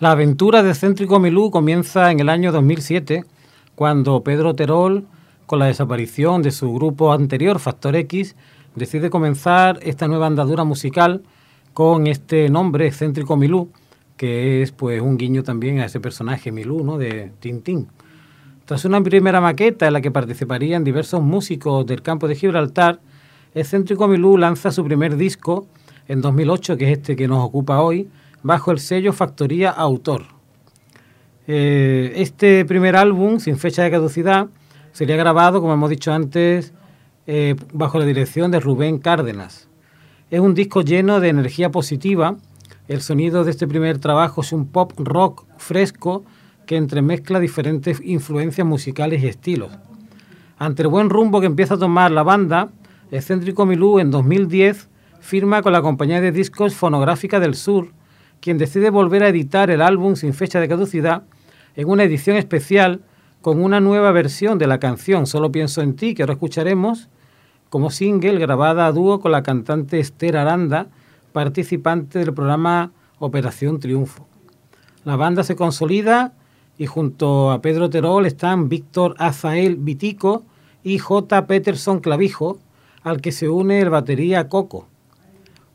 La 0.03 0.11
aventura 0.11 0.63
de 0.63 0.75
Céntrico 0.75 1.17
Milú 1.21 1.49
comienza 1.49 2.11
en 2.11 2.19
el 2.19 2.27
año 2.27 2.51
2007, 2.51 3.23
cuando 3.73 4.21
Pedro 4.21 4.53
Terol 4.53 5.05
con 5.45 5.59
la 5.59 5.67
desaparición 5.67 6.41
de 6.41 6.51
su 6.51 6.73
grupo 6.73 7.13
anterior, 7.13 7.57
Factor 7.57 7.95
X, 7.95 8.35
decide 8.75 9.09
comenzar 9.09 9.79
esta 9.81 10.09
nueva 10.09 10.27
andadura 10.27 10.65
musical 10.65 11.23
con 11.73 12.07
este 12.07 12.49
nombre, 12.49 12.85
Excéntrico 12.87 13.37
Milú, 13.37 13.69
que 14.17 14.61
es 14.61 14.73
pues 14.73 15.01
un 15.01 15.15
guiño 15.15 15.41
también 15.41 15.79
a 15.79 15.85
ese 15.85 16.01
personaje 16.01 16.51
Milú, 16.51 16.83
¿no? 16.83 16.97
de 16.97 17.31
Tintín. 17.39 17.87
Tras 18.65 18.83
una 18.83 19.01
primera 19.01 19.39
maqueta 19.39 19.87
en 19.87 19.93
la 19.93 20.01
que 20.01 20.11
participarían 20.11 20.83
diversos 20.83 21.21
músicos 21.21 21.85
del 21.85 22.01
campo 22.01 22.27
de 22.27 22.35
Gibraltar, 22.35 22.99
Excéntrico 23.55 24.09
Milú 24.09 24.37
lanza 24.37 24.69
su 24.73 24.83
primer 24.83 25.15
disco 25.15 25.65
en 26.09 26.19
2008, 26.19 26.75
que 26.75 26.91
es 26.91 26.97
este 26.97 27.15
que 27.15 27.29
nos 27.29 27.41
ocupa 27.41 27.79
hoy, 27.79 28.09
bajo 28.43 28.71
el 28.71 28.79
sello 28.79 29.13
Factoría 29.13 29.71
Autor. 29.71 30.23
Eh, 31.47 32.13
este 32.17 32.65
primer 32.65 32.95
álbum, 32.95 33.39
sin 33.39 33.57
fecha 33.57 33.83
de 33.83 33.91
caducidad, 33.91 34.47
sería 34.91 35.15
grabado, 35.15 35.61
como 35.61 35.73
hemos 35.73 35.89
dicho 35.89 36.13
antes, 36.13 36.73
eh, 37.25 37.55
bajo 37.73 37.99
la 37.99 38.05
dirección 38.05 38.51
de 38.51 38.59
Rubén 38.59 38.99
Cárdenas. 38.99 39.69
Es 40.29 40.39
un 40.39 40.53
disco 40.53 40.81
lleno 40.81 41.19
de 41.19 41.29
energía 41.29 41.71
positiva. 41.71 42.35
El 42.87 43.01
sonido 43.01 43.43
de 43.43 43.51
este 43.51 43.67
primer 43.67 43.97
trabajo 43.99 44.41
es 44.41 44.51
un 44.51 44.67
pop 44.67 44.91
rock 44.97 45.45
fresco 45.57 46.23
que 46.65 46.75
entremezcla 46.75 47.39
diferentes 47.39 48.01
influencias 48.03 48.65
musicales 48.67 49.23
y 49.23 49.27
estilos. 49.27 49.71
Ante 50.57 50.83
el 50.83 50.87
buen 50.89 51.09
rumbo 51.09 51.39
que 51.39 51.47
empieza 51.47 51.75
a 51.75 51.79
tomar 51.79 52.11
la 52.11 52.23
banda, 52.23 52.69
Excéntrico 53.11 53.65
Milú 53.65 53.99
en 53.99 54.11
2010 54.11 54.89
firma 55.19 55.61
con 55.61 55.71
la 55.71 55.81
compañía 55.81 56.19
de 56.19 56.31
discos 56.31 56.75
Fonográfica 56.75 57.39
del 57.39 57.55
Sur, 57.55 57.91
quien 58.43 58.57
decide 58.57 58.89
volver 58.89 59.23
a 59.23 59.29
editar 59.29 59.71
el 59.71 59.81
álbum 59.81 60.17
sin 60.17 60.33
fecha 60.33 60.59
de 60.59 60.67
caducidad 60.67 61.23
en 61.77 61.89
una 61.89 62.03
edición 62.03 62.35
especial 62.35 62.99
con 63.41 63.63
una 63.63 63.79
nueva 63.79 64.11
versión 64.11 64.57
de 64.59 64.67
la 64.67 64.81
canción 64.81 65.27
Solo 65.27 65.49
pienso 65.49 65.81
en 65.81 65.95
ti, 65.95 66.13
que 66.13 66.23
ahora 66.23 66.33
escucharemos, 66.33 67.07
como 67.69 67.89
single 67.89 68.37
grabada 68.39 68.85
a 68.85 68.91
dúo 68.91 69.21
con 69.21 69.31
la 69.31 69.43
cantante 69.43 70.01
Esther 70.01 70.35
Aranda, 70.35 70.87
participante 71.31 72.19
del 72.19 72.33
programa 72.33 72.91
Operación 73.17 73.79
Triunfo. 73.79 74.27
La 75.05 75.15
banda 75.15 75.43
se 75.43 75.55
consolida 75.55 76.33
y 76.77 76.85
junto 76.85 77.49
a 77.49 77.61
Pedro 77.61 77.89
Terol 77.89 78.25
están 78.25 78.67
Víctor 78.67 79.15
Azael 79.19 79.77
Vitico 79.77 80.43
y 80.83 80.99
J. 80.99 81.47
Peterson 81.47 82.01
Clavijo, 82.01 82.59
al 83.03 83.21
que 83.21 83.31
se 83.31 83.47
une 83.47 83.79
el 83.79 83.89
batería 83.89 84.49
Coco. 84.49 84.89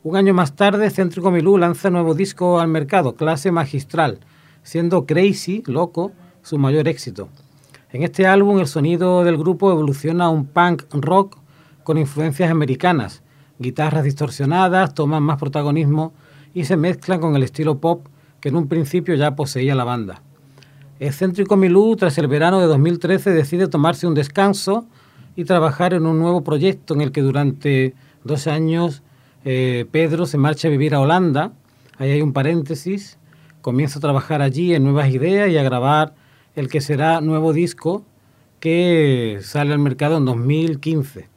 Un 0.01 0.15
año 0.15 0.33
más 0.33 0.55
tarde, 0.55 0.89
Céntrico 0.91 1.29
Milú 1.29 1.57
lanza 1.57 1.89
nuevo 1.89 2.13
disco 2.13 2.61
al 2.61 2.69
mercado, 2.69 3.15
Clase 3.15 3.51
Magistral, 3.51 4.21
siendo 4.63 5.05
Crazy, 5.05 5.61
Loco, 5.65 6.13
su 6.41 6.57
mayor 6.57 6.87
éxito. 6.87 7.27
En 7.91 8.03
este 8.03 8.25
álbum 8.25 8.59
el 8.59 8.67
sonido 8.67 9.25
del 9.25 9.37
grupo 9.37 9.69
evoluciona 9.69 10.25
a 10.25 10.29
un 10.29 10.45
punk 10.45 10.83
rock 10.93 11.37
con 11.83 11.97
influencias 11.97 12.49
americanas, 12.49 13.23
guitarras 13.57 14.05
distorsionadas 14.05 14.93
toman 14.93 15.21
más 15.21 15.37
protagonismo 15.37 16.13
y 16.53 16.63
se 16.63 16.77
mezclan 16.77 17.19
con 17.19 17.35
el 17.35 17.43
estilo 17.43 17.79
pop 17.79 18.07
que 18.39 18.47
en 18.47 18.55
un 18.55 18.69
principio 18.69 19.15
ya 19.15 19.35
poseía 19.35 19.75
la 19.75 19.83
banda. 19.83 20.21
Excéntrico 21.01 21.57
Milú, 21.57 21.97
tras 21.97 22.17
el 22.17 22.27
verano 22.27 22.61
de 22.61 22.67
2013, 22.67 23.31
decide 23.31 23.67
tomarse 23.67 24.07
un 24.07 24.15
descanso 24.15 24.85
y 25.35 25.43
trabajar 25.43 25.93
en 25.93 26.05
un 26.05 26.19
nuevo 26.19 26.41
proyecto 26.41 26.93
en 26.93 27.01
el 27.01 27.11
que 27.11 27.21
durante 27.21 27.95
dos 28.23 28.47
años 28.47 29.03
eh, 29.45 29.85
Pedro 29.91 30.25
se 30.25 30.37
marcha 30.37 30.67
a 30.67 30.71
vivir 30.71 30.93
a 30.93 30.99
Holanda. 30.99 31.53
Ahí 31.97 32.11
hay 32.11 32.21
un 32.21 32.33
paréntesis. 32.33 33.17
Comienza 33.61 33.99
a 33.99 34.01
trabajar 34.01 34.41
allí 34.41 34.73
en 34.73 34.83
nuevas 34.83 35.09
ideas 35.09 35.49
y 35.49 35.57
a 35.57 35.63
grabar 35.63 36.15
el 36.55 36.69
que 36.69 36.81
será 36.81 37.21
nuevo 37.21 37.53
disco 37.53 38.03
que 38.59 39.39
sale 39.41 39.73
al 39.73 39.79
mercado 39.79 40.17
en 40.17 40.25
2015. 40.25 41.27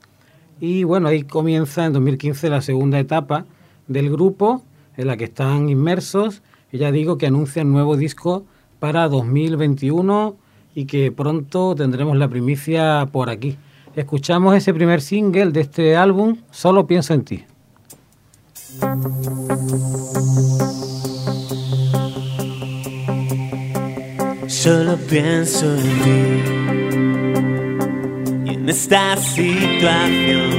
Y 0.61 0.85
bueno, 0.85 1.09
ahí 1.09 1.23
comienza 1.23 1.85
en 1.85 1.93
2015 1.93 2.51
la 2.51 2.61
segunda 2.61 2.99
etapa 2.99 3.47
del 3.89 4.11
grupo 4.11 4.63
en 4.97 5.07
la 5.07 5.17
que 5.17 5.25
están 5.25 5.69
inmersos. 5.69 6.43
Y 6.71 6.79
ya 6.79 6.93
digo 6.93 7.19
que 7.19 7.27
anuncian 7.27 7.73
nuevo 7.73 7.97
disco 7.97 8.45
para 8.79 9.09
2021 9.09 10.37
y 10.75 10.87
que 10.87 11.13
pronto 11.13 11.75
tendremos 11.75 12.17
la 12.17 12.29
primicia 12.29 13.09
por 13.13 13.31
aquí. 13.31 13.59
Escuchamos 13.95 14.57
ese 14.57 14.73
primer 14.73 15.01
single 15.03 15.51
de 15.51 15.61
este 15.61 15.97
álbum, 15.97 16.39
Solo 16.51 16.87
pienso 16.87 17.13
en 17.13 17.25
ti. 17.25 17.45
Solo 24.63 24.97
pienso 25.09 25.67
en 25.77 26.03
ti 26.03 26.21
y 28.45 28.55
en 28.55 28.69
esta 28.69 29.17
situación, 29.17 30.51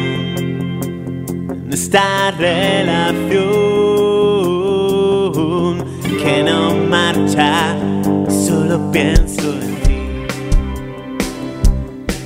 en 1.52 1.70
esta 1.72 2.32
relación 2.32 3.44
que 6.22 6.44
no 6.44 6.76
marcha 6.90 7.76
solo 8.30 8.90
pienso 8.92 9.54
en 9.54 9.76
ti. 9.84 10.02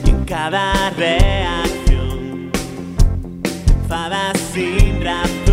Y 0.06 0.10
en 0.10 0.26
cada 0.26 0.92
reacción, 0.92 2.52
enfadas 3.82 4.38
sin 4.54 5.04
razón. 5.04 5.47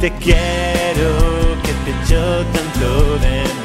Te 0.00 0.10
quiero, 0.12 1.10
que 1.62 1.72
te 1.84 1.90
echo 2.02 2.44
tanto 2.52 3.18
de 3.18 3.59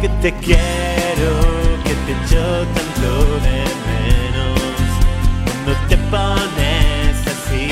que 0.00 0.08
te 0.20 0.32
quiero, 0.34 1.30
que 1.84 1.94
te 2.04 2.12
echo 2.12 2.44
tanto 2.74 3.08
de 3.46 3.58
menos 3.88 4.60
cuando 5.44 5.72
te 5.88 5.96
pones 6.10 7.16
así. 7.34 7.68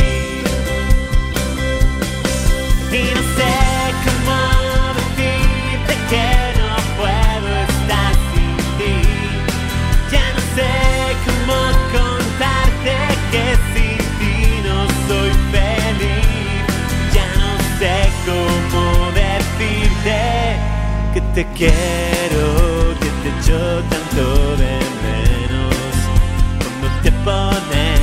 Y 2.93 3.03
no 3.15 3.23
sé 3.37 3.55
cómo 4.05 4.37
decirte 5.01 5.95
que 6.11 6.29
no 6.61 6.73
puedo 6.99 7.51
estar 7.69 8.13
sin 8.31 8.55
ti. 8.79 8.97
Ya 10.13 10.25
no 10.35 10.43
sé 10.57 10.73
cómo 11.27 11.59
contarte 11.97 12.95
que 13.33 13.45
sin 13.73 13.99
ti 14.19 14.37
no 14.67 14.79
soy 15.09 15.33
feliz. 15.53 16.65
Ya 17.13 17.27
no 17.43 17.51
sé 17.79 17.95
cómo 18.27 18.83
decirte 19.13 20.19
que 21.13 21.21
te 21.35 21.43
quiero, 21.57 22.04
tanto 23.57 24.57
de 24.57 24.79
menos 25.05 25.87
te 27.03 27.13
pones. 27.25 27.95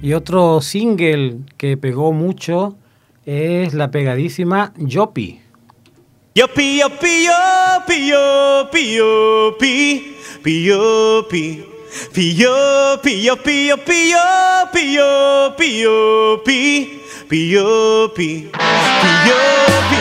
Y 0.00 0.14
otro 0.14 0.62
single 0.62 1.40
que 1.58 1.76
pegó 1.76 2.12
mucho 2.12 2.78
es 3.26 3.74
la 3.74 3.90
pegadísima 3.90 4.72
Yopi. 4.78 5.47
Yopi, 6.38 6.78
yopi, 6.78 7.12
yopi, 7.26 7.96
yopi, 8.12 8.82
yopi, 8.94 9.72
yopi, 10.44 11.42
yopi, 12.06 12.24
yopi, 12.38 13.12
yopi, 13.26 13.56
yopi, 13.66 13.96
yopi, 14.12 14.86
yopi, 14.94 15.68
yopi, 15.82 17.38
yopi, 17.54 18.28
yopi, 19.28 19.97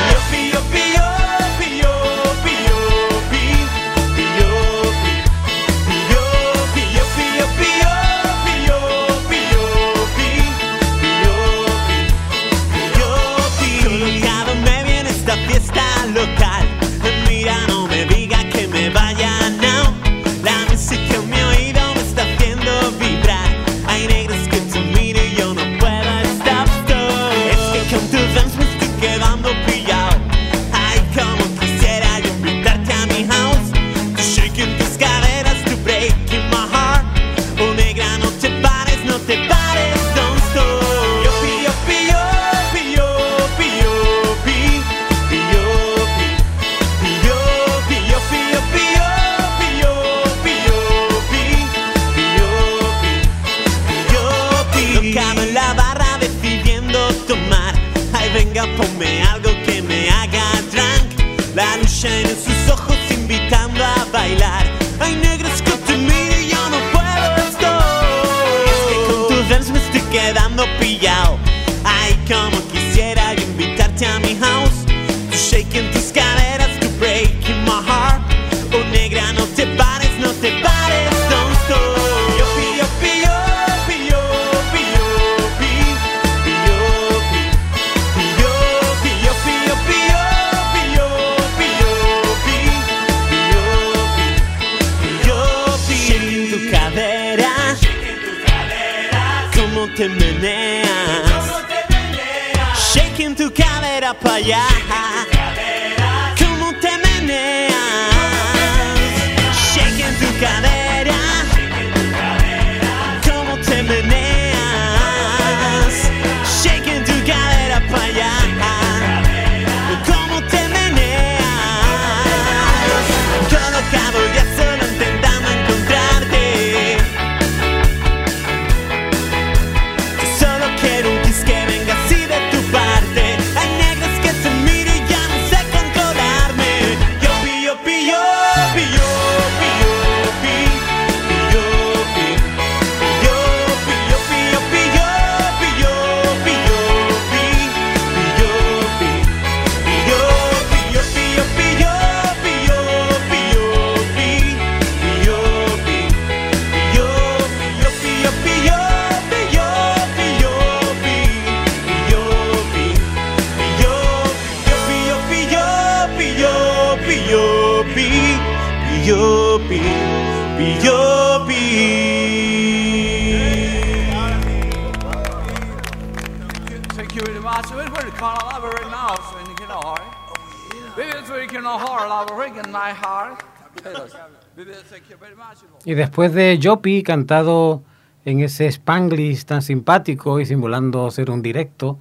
Y 185.88 185.94
después 185.94 186.34
de 186.34 186.60
Jopi, 186.62 187.02
cantado 187.02 187.82
en 188.26 188.42
ese 188.42 188.68
spanglish 188.68 189.46
tan 189.46 189.62
simpático 189.62 190.42
y 190.42 190.46
simulando 190.46 191.10
ser 191.12 191.32
un 191.32 191.42
directo, 191.42 191.98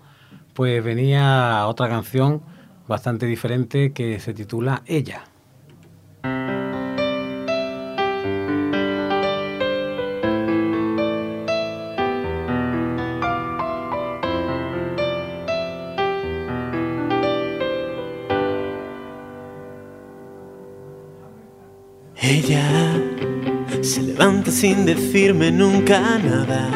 pues 0.54 0.82
venía 0.82 1.64
otra 1.68 1.88
canción 1.88 2.42
bastante 2.88 3.26
diferente 3.26 3.92
que 3.92 4.18
se 4.18 4.34
titula 4.34 4.82
Ella. 4.86 5.22
Sin 24.50 24.86
decirme 24.86 25.50
nunca 25.50 26.18
nada. 26.18 26.70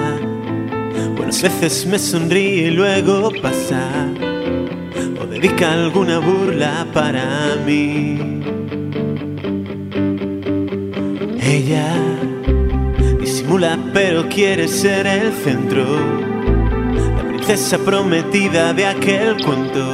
Buenas 1.17 1.43
veces 1.43 1.87
me 1.87 1.99
sonríe 1.99 2.69
y 2.69 2.71
luego 2.71 3.31
pasa. 3.41 3.89
O 5.21 5.27
dedica 5.27 5.73
alguna 5.73 6.19
burla 6.19 6.87
para 6.93 7.57
mí. 7.65 8.43
Ella 11.43 11.95
disimula 13.19 13.79
pero 13.95 14.29
quiere 14.29 14.69
ser 14.69 15.07
el 15.07 15.33
centro. 15.33 15.85
La 17.17 17.23
princesa 17.29 17.79
prometida 17.79 18.75
de 18.75 18.87
aquel 18.87 19.43
cuento. 19.43 19.87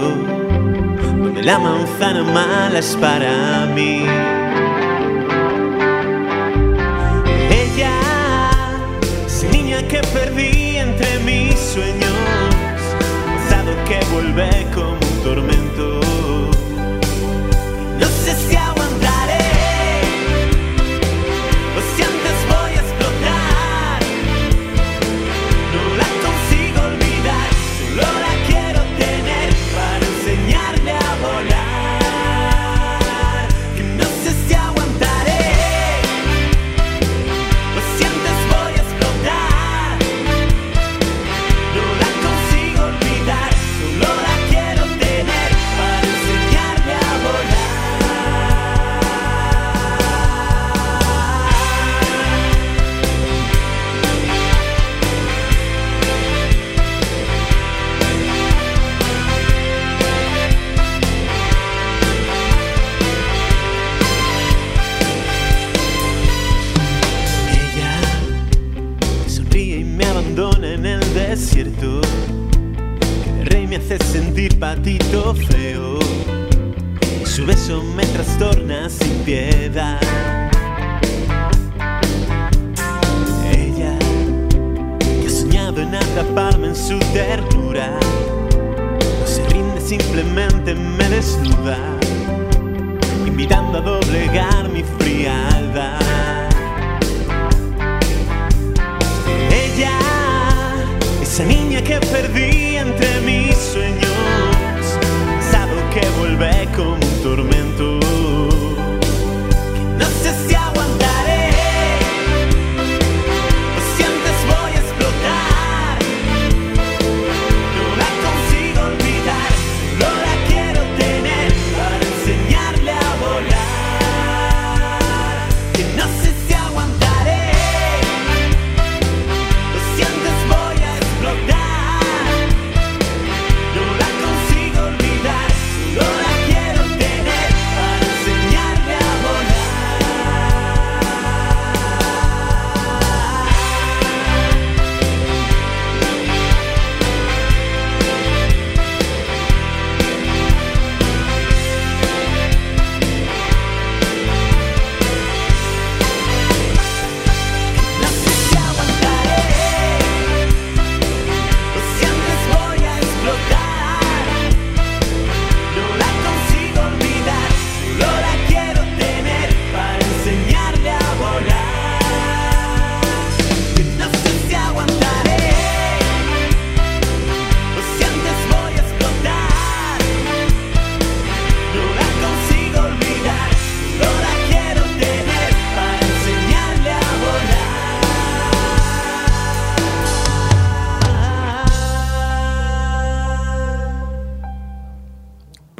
Donde 1.17 1.43
la 1.43 1.59
manzana 1.59 2.25
mala 2.25 2.79
es 2.79 2.97
para 3.01 3.67
mí. 3.75 4.03
Perdí 10.17 10.79
entre 10.79 11.19
mis 11.21 11.55
sueños, 11.59 12.13
pasado 13.27 13.73
que 13.87 13.99
vuelve 14.13 14.67
como 14.75 14.93
un 14.93 15.23
tormento. 15.23 16.16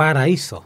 Paraíso. 0.07 0.63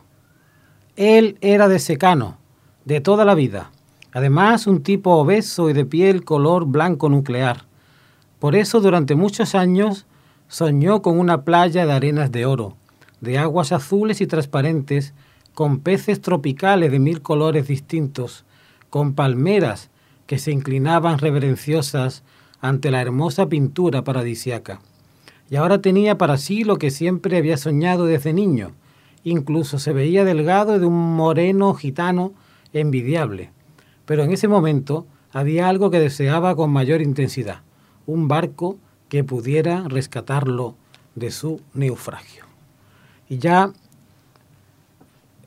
Él 0.96 1.38
era 1.40 1.66
de 1.66 1.78
secano, 1.78 2.36
de 2.84 3.00
toda 3.00 3.24
la 3.24 3.34
vida. 3.34 3.70
Además, 4.12 4.66
un 4.66 4.82
tipo 4.82 5.12
obeso 5.12 5.70
y 5.70 5.72
de 5.72 5.86
piel 5.86 6.24
color 6.24 6.66
blanco 6.66 7.08
nuclear. 7.08 7.64
Por 8.38 8.54
eso, 8.54 8.82
durante 8.82 9.14
muchos 9.14 9.54
años, 9.54 10.04
soñó 10.48 11.00
con 11.00 11.18
una 11.18 11.40
playa 11.40 11.86
de 11.86 11.92
arenas 11.92 12.30
de 12.32 12.44
oro, 12.44 12.76
de 13.22 13.38
aguas 13.38 13.72
azules 13.72 14.20
y 14.20 14.26
transparentes, 14.26 15.14
con 15.54 15.80
peces 15.80 16.20
tropicales 16.20 16.92
de 16.92 16.98
mil 16.98 17.22
colores 17.22 17.66
distintos, 17.66 18.44
con 18.90 19.14
palmeras 19.14 19.88
que 20.26 20.38
se 20.38 20.52
inclinaban 20.52 21.16
reverenciosas 21.16 22.24
ante 22.60 22.90
la 22.90 23.00
hermosa 23.00 23.48
pintura 23.48 24.04
paradisiaca. 24.04 24.82
Y 25.48 25.56
ahora 25.56 25.80
tenía 25.80 26.18
para 26.18 26.36
sí 26.36 26.62
lo 26.62 26.76
que 26.76 26.90
siempre 26.90 27.38
había 27.38 27.56
soñado 27.56 28.04
desde 28.04 28.34
niño, 28.34 28.74
Incluso 29.24 29.78
se 29.78 29.92
veía 29.92 30.24
delgado 30.24 30.78
de 30.78 30.86
un 30.86 31.16
moreno 31.16 31.74
gitano 31.74 32.32
envidiable. 32.72 33.50
Pero 34.06 34.24
en 34.24 34.32
ese 34.32 34.48
momento 34.48 35.06
había 35.32 35.68
algo 35.68 35.90
que 35.90 36.00
deseaba 36.00 36.56
con 36.56 36.70
mayor 36.70 37.02
intensidad, 37.02 37.60
un 38.06 38.28
barco 38.28 38.78
que 39.08 39.24
pudiera 39.24 39.84
rescatarlo 39.88 40.74
de 41.14 41.30
su 41.30 41.60
naufragio. 41.74 42.44
Y 43.28 43.38
ya 43.38 43.72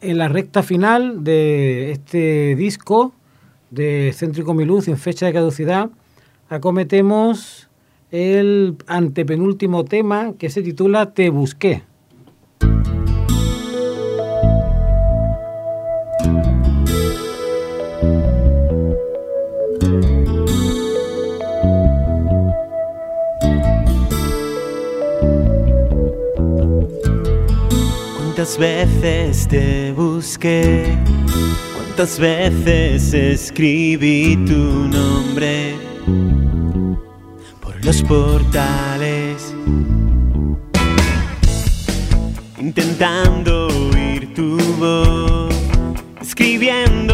en 0.01 0.17
la 0.17 0.28
recta 0.28 0.63
final 0.63 1.24
de 1.24 1.91
este 1.91 2.55
disco 2.55 3.13
de 3.71 4.13
Céntrico 4.13 4.53
Miluz 4.53 4.88
en 4.88 4.97
fecha 4.97 5.26
de 5.26 5.34
caducidad, 5.34 5.89
acometemos 6.49 7.69
el 8.11 8.78
antepenúltimo 8.86 9.86
tema 9.86 10.34
que 10.38 10.49
se 10.49 10.61
titula 10.61 11.13
Te 11.13 11.30
busqué. 11.30 11.84
¿Cuántas 28.44 28.60
veces 28.60 29.48
te 29.48 29.94
busqué? 29.94 30.98
¿Cuántas 31.78 32.20
veces 32.20 33.14
escribí 33.14 34.36
tu 34.46 34.89
nombre 34.89 35.76
por 37.62 37.86
los 37.86 38.04
portales? 38.04 39.56
Intentando 42.60 43.68
oír 43.68 44.34
tu 44.34 44.58
voz, 44.78 45.56
escribiendo 46.22 47.12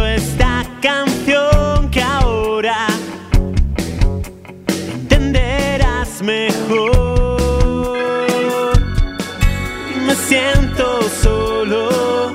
solo, 11.21 12.33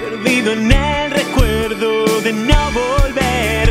perdido 0.00 0.52
en 0.52 0.70
el 0.70 1.10
recuerdo 1.10 2.20
de 2.20 2.32
no 2.32 2.70
volver, 2.70 3.63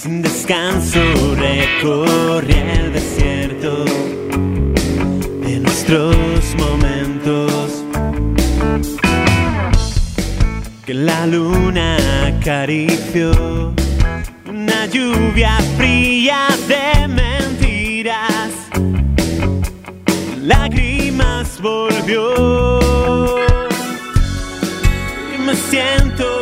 Sin 0.00 0.22
descanso 0.22 1.00
recorrí 1.36 2.54
el 2.54 2.92
desierto 2.92 3.84
nuestros 5.88 6.54
momentos. 6.56 7.84
Que 10.84 10.94
la 10.94 11.26
luna 11.26 11.96
acarició 12.26 13.74
una 14.46 14.86
lluvia 14.86 15.58
fría 15.78 16.48
de 16.66 17.08
mentiras. 17.08 18.52
Lágrimas 20.42 21.60
volvió 21.60 22.80
y 25.34 25.38
me 25.38 25.54
siento 25.54 26.37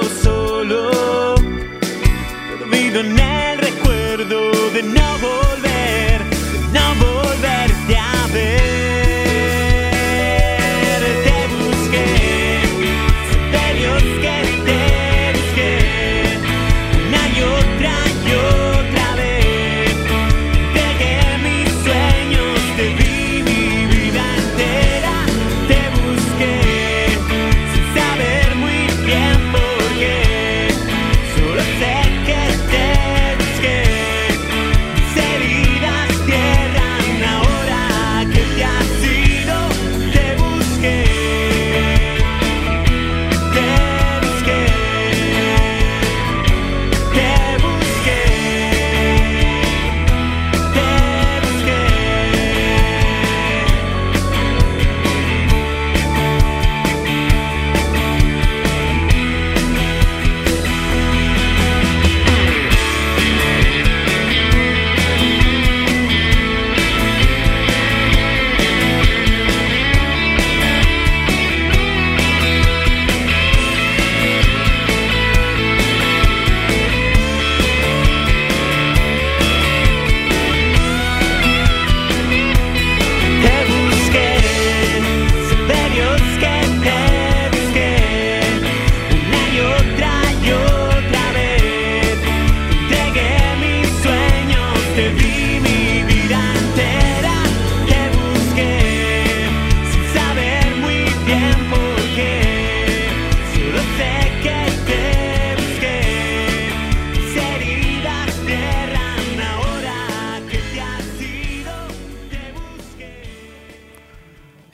en 3.01 3.19
el 3.19 3.59
recuerdo 3.59 4.71
de 4.71 4.83
no 4.83 5.19
volver, 5.19 5.76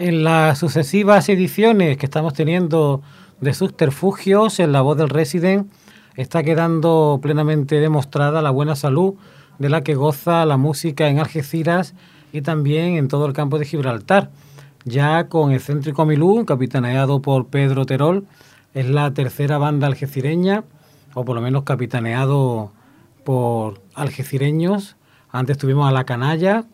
En 0.02 0.24
las 0.24 0.58
sucesivas 0.58 1.28
ediciones 1.28 1.96
que 1.96 2.06
estamos 2.06 2.34
teniendo 2.34 3.02
de 3.40 3.54
subterfugios, 3.54 4.58
en 4.58 4.72
la 4.72 4.80
voz 4.80 4.96
del 4.98 5.08
Resident, 5.08 5.70
está 6.16 6.42
quedando 6.42 7.20
plenamente 7.22 7.76
demostrada 7.76 8.42
la 8.42 8.50
buena 8.50 8.74
salud 8.74 9.14
de 9.60 9.68
la 9.68 9.84
que 9.84 9.94
goza 9.94 10.44
la 10.44 10.56
música 10.56 11.06
en 11.06 11.20
Algeciras 11.20 11.94
y 12.32 12.42
también 12.42 12.96
en 12.96 13.06
todo 13.06 13.26
el 13.26 13.32
campo 13.32 13.60
de 13.60 13.64
Gibraltar. 13.64 14.32
Ya 14.84 15.28
con 15.28 15.52
Excéntrico 15.52 16.04
Milú, 16.04 16.44
capitaneado 16.46 17.22
por 17.22 17.46
Pedro 17.46 17.86
Terol, 17.86 18.26
es 18.74 18.90
la 18.90 19.14
tercera 19.14 19.58
banda 19.58 19.86
algecireña, 19.86 20.64
o 21.14 21.24
por 21.24 21.36
lo 21.36 21.42
menos 21.42 21.62
capitaneado 21.62 22.72
por 23.22 23.80
algecireños. 23.94 24.96
Antes 25.30 25.58
tuvimos 25.58 25.88
a 25.88 25.92
La 25.92 26.02
Canalla 26.02 26.64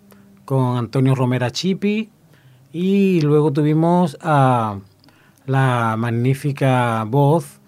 con 0.47 0.79
Antonio 0.79 1.15
Romera 1.15 1.51
Chipi, 1.51 2.09
y 2.73 3.21
luego 3.23 3.53
tuvimos 3.53 4.19
a 4.21 4.79
la 5.47 5.97
magnífica 5.99 7.05
voz 7.05 7.61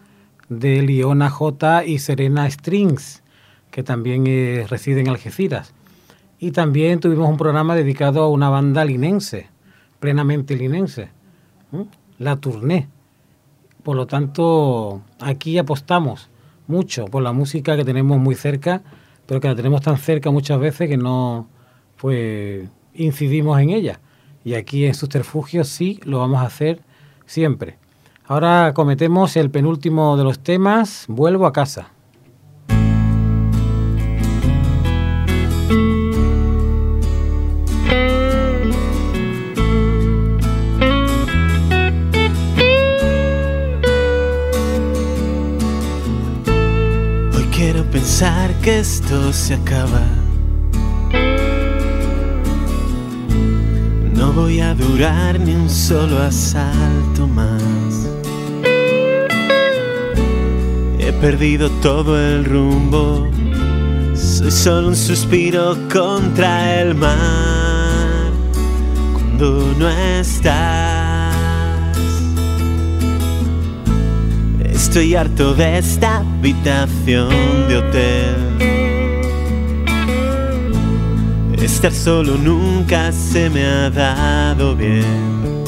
de 0.49 0.83
Liona 0.83 1.31
J 1.31 1.85
y 1.85 1.99
Serena 1.99 2.51
Strings, 2.51 3.23
que 3.71 3.83
también 3.83 4.27
eh, 4.27 4.67
reside 4.69 5.01
en 5.01 5.09
Algeciras. 5.09 5.73
Y 6.39 6.51
también 6.51 7.01
tuvimos 7.01 7.29
un 7.29 7.37
programa 7.37 7.75
dedicado 7.75 8.23
a 8.23 8.29
una 8.29 8.49
banda 8.49 8.85
linense, 8.85 9.49
plenamente 10.01 10.57
linense. 10.57 11.11
La 12.19 12.37
Tournée. 12.37 12.89
Por 13.83 13.97
lo 13.97 14.07
tanto, 14.07 15.03
aquí 15.21 15.57
apostamos 15.57 16.31
mucho 16.67 17.07
por 17.07 17.23
la 17.23 17.33
música 17.33 17.77
que 17.77 17.85
tenemos 17.85 18.19
muy 18.19 18.35
cerca, 18.35 18.83
pero 19.27 19.41
que 19.41 19.49
la 19.49 19.55
tenemos 19.55 19.83
tan 19.83 19.97
cerca 19.97 20.31
muchas 20.31 20.59
veces 20.59 20.89
que 20.89 20.97
no 20.97 21.47
pues 21.97 22.69
incidimos 22.95 23.61
en 23.61 23.71
ella. 23.71 24.01
Y 24.45 24.55
aquí 24.55 24.87
en 24.87 24.95
Subterfugio 24.95 25.65
sí 25.65 26.01
lo 26.05 26.19
vamos 26.19 26.41
a 26.41 26.47
hacer 26.47 26.81
siempre. 27.27 27.79
Ahora 28.25 28.73
cometemos 28.75 29.37
el 29.37 29.51
penúltimo 29.51 30.17
de 30.17 30.25
los 30.25 30.39
temas, 30.39 31.05
Vuelvo 31.09 31.47
a 31.47 31.53
casa. 31.53 31.91
Hoy 47.35 47.45
quiero 47.53 47.83
pensar 47.91 48.55
que 48.63 48.79
esto 48.79 49.33
se 49.33 49.55
acaba. 49.55 50.30
No 54.21 54.35
voy 54.35 54.61
a 54.61 54.75
durar 54.75 55.41
ni 55.41 55.55
un 55.55 55.71
solo 55.71 56.19
asalto 56.19 57.27
más. 57.27 58.07
He 60.99 61.11
perdido 61.23 61.71
todo 61.81 62.21
el 62.21 62.45
rumbo. 62.45 63.27
Soy 64.15 64.51
solo 64.51 64.89
un 64.89 64.97
suspiro 64.97 65.75
contra 65.91 66.83
el 66.83 66.95
mar. 66.95 68.31
Cuando 69.15 69.75
no 69.79 69.89
estás. 69.89 71.35
Estoy 74.63 75.15
harto 75.15 75.55
de 75.55 75.79
esta 75.79 76.19
habitación 76.19 77.31
de 77.69 77.77
hotel. 77.79 78.50
Estar 81.73 81.93
solo 81.93 82.37
nunca 82.37 83.11
se 83.11 83.49
me 83.49 83.65
ha 83.65 83.89
dado 83.89 84.77
bien. 84.77 85.65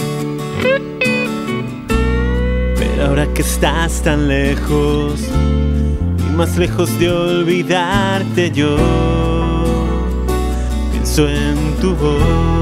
Pero 2.77 3.07
ahora 3.07 3.27
que 3.33 3.41
estás 3.41 4.03
tan 4.03 4.29
lejos 4.29 5.21
y 6.19 6.37
más 6.37 6.59
lejos 6.59 6.99
de 6.99 7.09
olvidarte 7.09 8.51
yo, 8.51 8.77
pienso 10.91 11.27
en 11.29 11.57
tu 11.81 11.95
voz. 11.95 12.62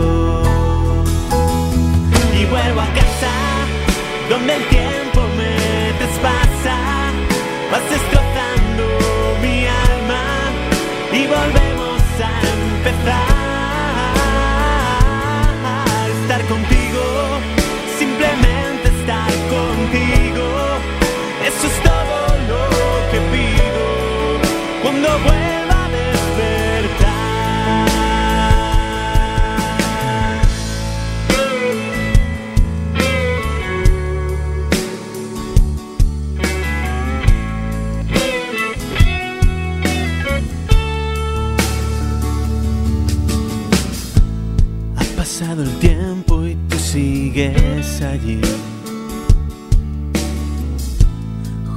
Allí. 48.03 48.41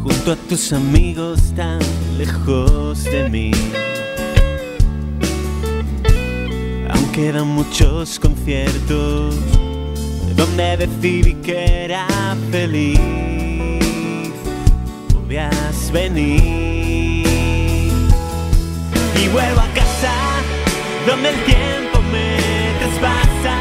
Junto 0.01 0.31
a 0.33 0.35
tus 0.35 0.73
amigos 0.73 1.53
tan 1.55 1.79
lejos 2.17 3.03
de 3.03 3.29
mí. 3.29 3.51
Aún 6.89 7.11
quedan 7.11 7.47
muchos 7.47 8.19
conciertos 8.19 9.35
donde 10.35 10.77
decidí 10.77 11.35
que 11.35 11.85
era 11.85 12.07
feliz. 12.51 12.99
Podías 15.13 15.91
venir 15.91 17.23
y 19.21 19.27
vuelvo 19.31 19.61
a 19.61 19.67
casa 19.73 20.13
donde 21.07 21.29
el 21.29 21.43
tiempo 21.45 22.01
me 22.11 22.37
traspasa. 22.79 23.55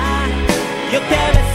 Yo 0.93 1.01
te 1.01 1.17
beso 1.39 1.52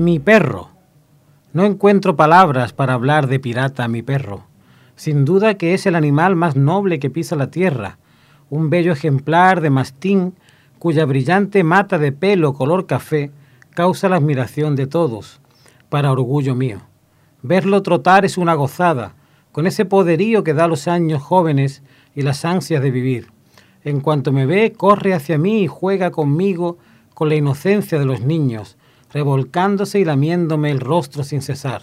Mi 0.00 0.18
perro. 0.18 0.70
No 1.52 1.66
encuentro 1.66 2.16
palabras 2.16 2.72
para 2.72 2.94
hablar 2.94 3.26
de 3.26 3.38
pirata, 3.38 3.86
mi 3.86 4.00
perro. 4.00 4.46
Sin 4.96 5.26
duda 5.26 5.58
que 5.58 5.74
es 5.74 5.84
el 5.84 5.94
animal 5.94 6.36
más 6.36 6.56
noble 6.56 6.98
que 6.98 7.10
pisa 7.10 7.36
la 7.36 7.50
tierra, 7.50 7.98
un 8.48 8.70
bello 8.70 8.92
ejemplar 8.92 9.60
de 9.60 9.68
mastín 9.68 10.32
cuya 10.78 11.04
brillante 11.04 11.64
mata 11.64 11.98
de 11.98 12.12
pelo 12.12 12.54
color 12.54 12.86
café 12.86 13.30
causa 13.74 14.08
la 14.08 14.16
admiración 14.16 14.74
de 14.74 14.86
todos, 14.86 15.42
para 15.90 16.12
orgullo 16.12 16.54
mío. 16.54 16.80
Verlo 17.42 17.82
trotar 17.82 18.24
es 18.24 18.38
una 18.38 18.54
gozada, 18.54 19.16
con 19.52 19.66
ese 19.66 19.84
poderío 19.84 20.44
que 20.44 20.54
da 20.54 20.66
los 20.66 20.88
años 20.88 21.22
jóvenes 21.22 21.82
y 22.14 22.22
las 22.22 22.46
ansias 22.46 22.82
de 22.82 22.90
vivir. 22.90 23.32
En 23.84 24.00
cuanto 24.00 24.32
me 24.32 24.46
ve, 24.46 24.72
corre 24.72 25.12
hacia 25.12 25.36
mí 25.36 25.64
y 25.64 25.66
juega 25.66 26.10
conmigo 26.10 26.78
con 27.12 27.28
la 27.28 27.34
inocencia 27.34 27.98
de 27.98 28.06
los 28.06 28.22
niños, 28.22 28.78
revolcándose 29.12 30.00
y 30.00 30.04
lamiéndome 30.04 30.70
el 30.70 30.80
rostro 30.80 31.24
sin 31.24 31.42
cesar. 31.42 31.82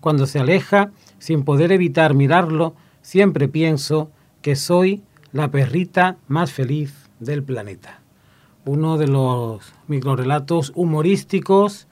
Cuando 0.00 0.26
se 0.26 0.40
aleja, 0.40 0.90
sin 1.18 1.44
poder 1.44 1.72
evitar 1.72 2.14
mirarlo, 2.14 2.74
siempre 3.02 3.48
pienso 3.48 4.10
que 4.42 4.56
soy 4.56 5.02
la 5.32 5.50
perrita 5.50 6.16
más 6.28 6.52
feliz 6.52 7.10
del 7.18 7.42
planeta. 7.42 8.00
Uno 8.64 8.98
de 8.98 9.06
los 9.06 9.72
microrelatos 9.88 10.72
humorísticos 10.74 11.86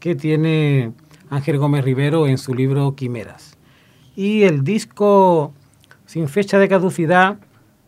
que 0.00 0.14
tiene 0.14 0.92
Ángel 1.30 1.58
Gómez 1.58 1.84
Rivero 1.84 2.26
en 2.26 2.38
su 2.38 2.54
libro 2.54 2.94
Quimeras. 2.94 3.56
Y 4.16 4.42
el 4.42 4.62
disco 4.64 5.52
sin 6.06 6.28
fecha 6.28 6.58
de 6.58 6.68
caducidad, 6.68 7.38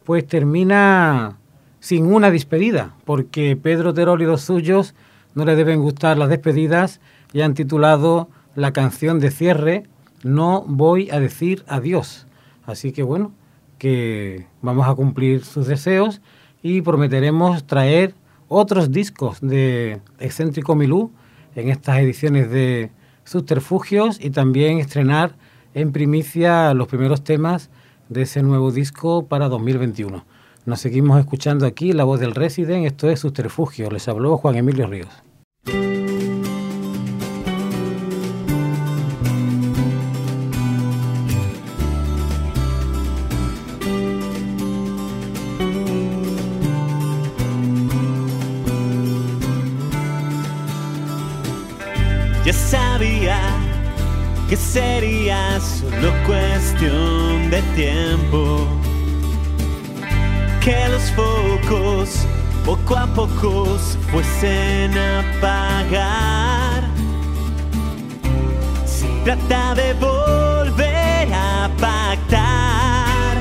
pues 0.05 0.27
termina 0.27 1.39
sin 1.81 2.07
una 2.07 2.31
despedida, 2.31 2.95
porque 3.05 3.57
Pedro 3.57 3.95
Terol 3.95 4.23
y 4.23 4.25
los 4.25 4.41
suyos 4.43 4.95
no 5.37 5.45
le 5.45 5.55
deben 5.55 5.83
gustar 5.83 6.17
las 6.17 6.31
despedidas 6.31 6.99
y 7.33 7.43
han 7.43 7.53
titulado 7.53 8.31
la 8.55 8.73
canción 8.73 9.21
de 9.21 9.31
cierre 9.31 9.85
No 10.25 10.65
voy 10.67 11.11
a 11.11 11.21
decir 11.21 11.63
adiós. 11.69 12.27
Así 12.65 12.91
que 12.91 13.03
bueno, 13.03 13.33
que 13.79 14.47
vamos 14.63 14.89
a 14.89 14.95
cumplir 14.95 15.45
sus 15.45 15.67
deseos 15.67 16.23
y 16.63 16.81
prometeremos 16.81 17.67
traer 17.67 18.15
otros 18.49 18.91
discos 18.91 19.39
de 19.43 20.01
Excéntrico 20.19 20.75
Milú 20.75 21.13
en 21.55 21.69
estas 21.69 21.99
ediciones 21.99 22.51
de 22.51 22.91
Subterfugios 23.25 24.19
y 24.25 24.31
también 24.31 24.79
estrenar 24.79 25.37
en 25.75 25.93
primicia 25.93 26.73
los 26.73 26.89
primeros 26.89 27.23
temas 27.25 27.69
de 28.09 28.23
ese 28.23 28.43
nuevo 28.43 28.73
disco 28.73 29.27
para 29.27 29.51
2021. 29.51 30.25
Nos 30.65 30.81
seguimos 30.81 31.21
escuchando 31.21 31.67
aquí 31.67 31.93
La 31.93 32.05
Voz 32.05 32.21
del 32.21 32.35
Resident, 32.35 32.87
esto 32.87 33.11
es 33.11 33.21
Subterfugios. 33.21 33.93
Les 33.93 34.09
habló 34.09 34.39
Juan 34.39 34.57
Emilio 34.57 34.87
Ríos. 34.87 35.26
Sería 54.77 55.59
solo 55.59 56.13
cuestión 56.27 57.51
de 57.51 57.63
tiempo 57.75 58.69
que 60.61 60.77
los 60.91 61.05
focos 61.13 62.27
poco 62.63 62.95
a 62.95 63.07
poco 63.07 63.79
se 63.79 63.97
fuesen 64.11 64.99
a 64.99 65.21
apagar. 65.21 66.83
Se 68.85 69.07
trata 69.25 69.75
de 69.77 69.95
volver 69.95 71.33
a 71.33 71.71
pactar. 71.81 73.35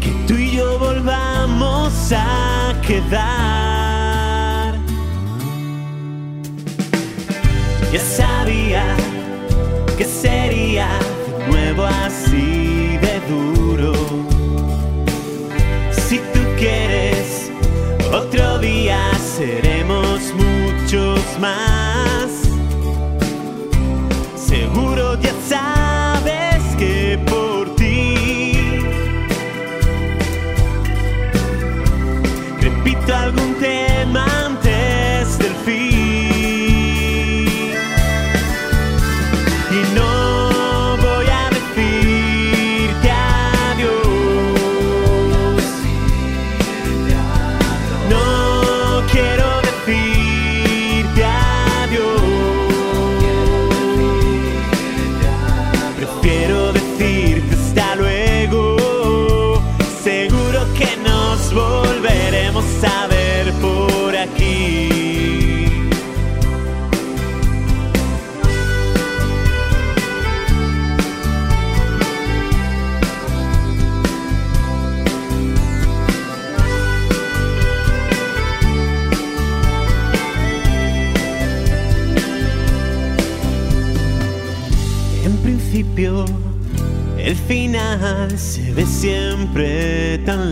Que 0.00 0.10
tú 0.26 0.34
y 0.34 0.56
yo 0.56 0.76
volvamos 0.80 2.10
a 2.10 2.74
quedar. 2.84 3.79
Ya 7.92 7.98
sabía 7.98 8.84
que 9.98 10.04
sería 10.04 10.88
nuevo 11.48 11.84
así 11.84 12.96
de 12.98 13.20
duro. 13.28 13.92
Si 15.90 16.18
tú 16.18 16.40
quieres, 16.56 17.50
otro 18.12 18.60
día 18.60 19.10
seremos 19.36 20.20
muchos 20.34 21.20
más. 21.40 21.89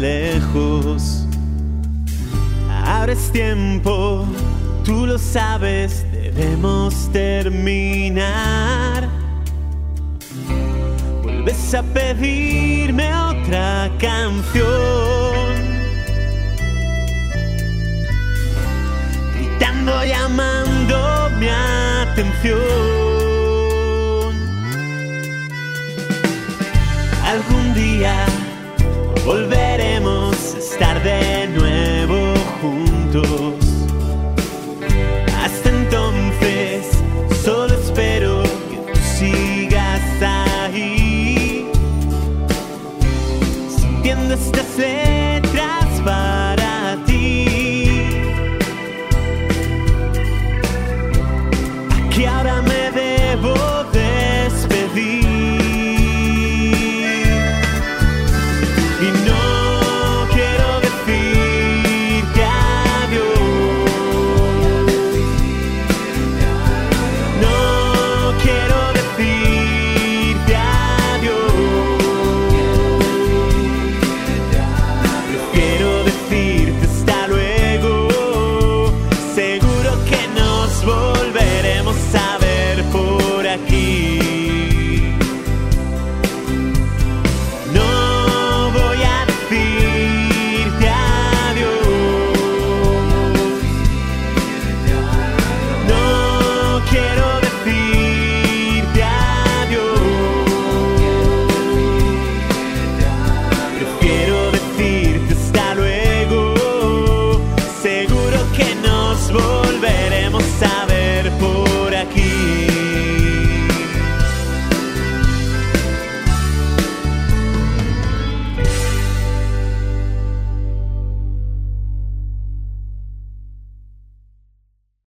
Lejos. 0.00 1.26
Ahora 2.70 3.12
es 3.12 3.30
tiempo, 3.32 4.24
tú 4.84 5.06
lo 5.06 5.18
sabes, 5.18 6.06
debemos 6.12 7.10
terminar. 7.12 9.08
Vuelves 11.22 11.74
a 11.74 11.82
pedirme 11.82 13.14
otra 13.14 13.90
canción. 13.98 14.68
Gritando, 19.34 20.04
llamando 20.04 21.30
mi 21.38 21.48
atención. 21.48 23.08
algún 27.28 27.74
día 27.74 28.14
volveremos 29.24 29.67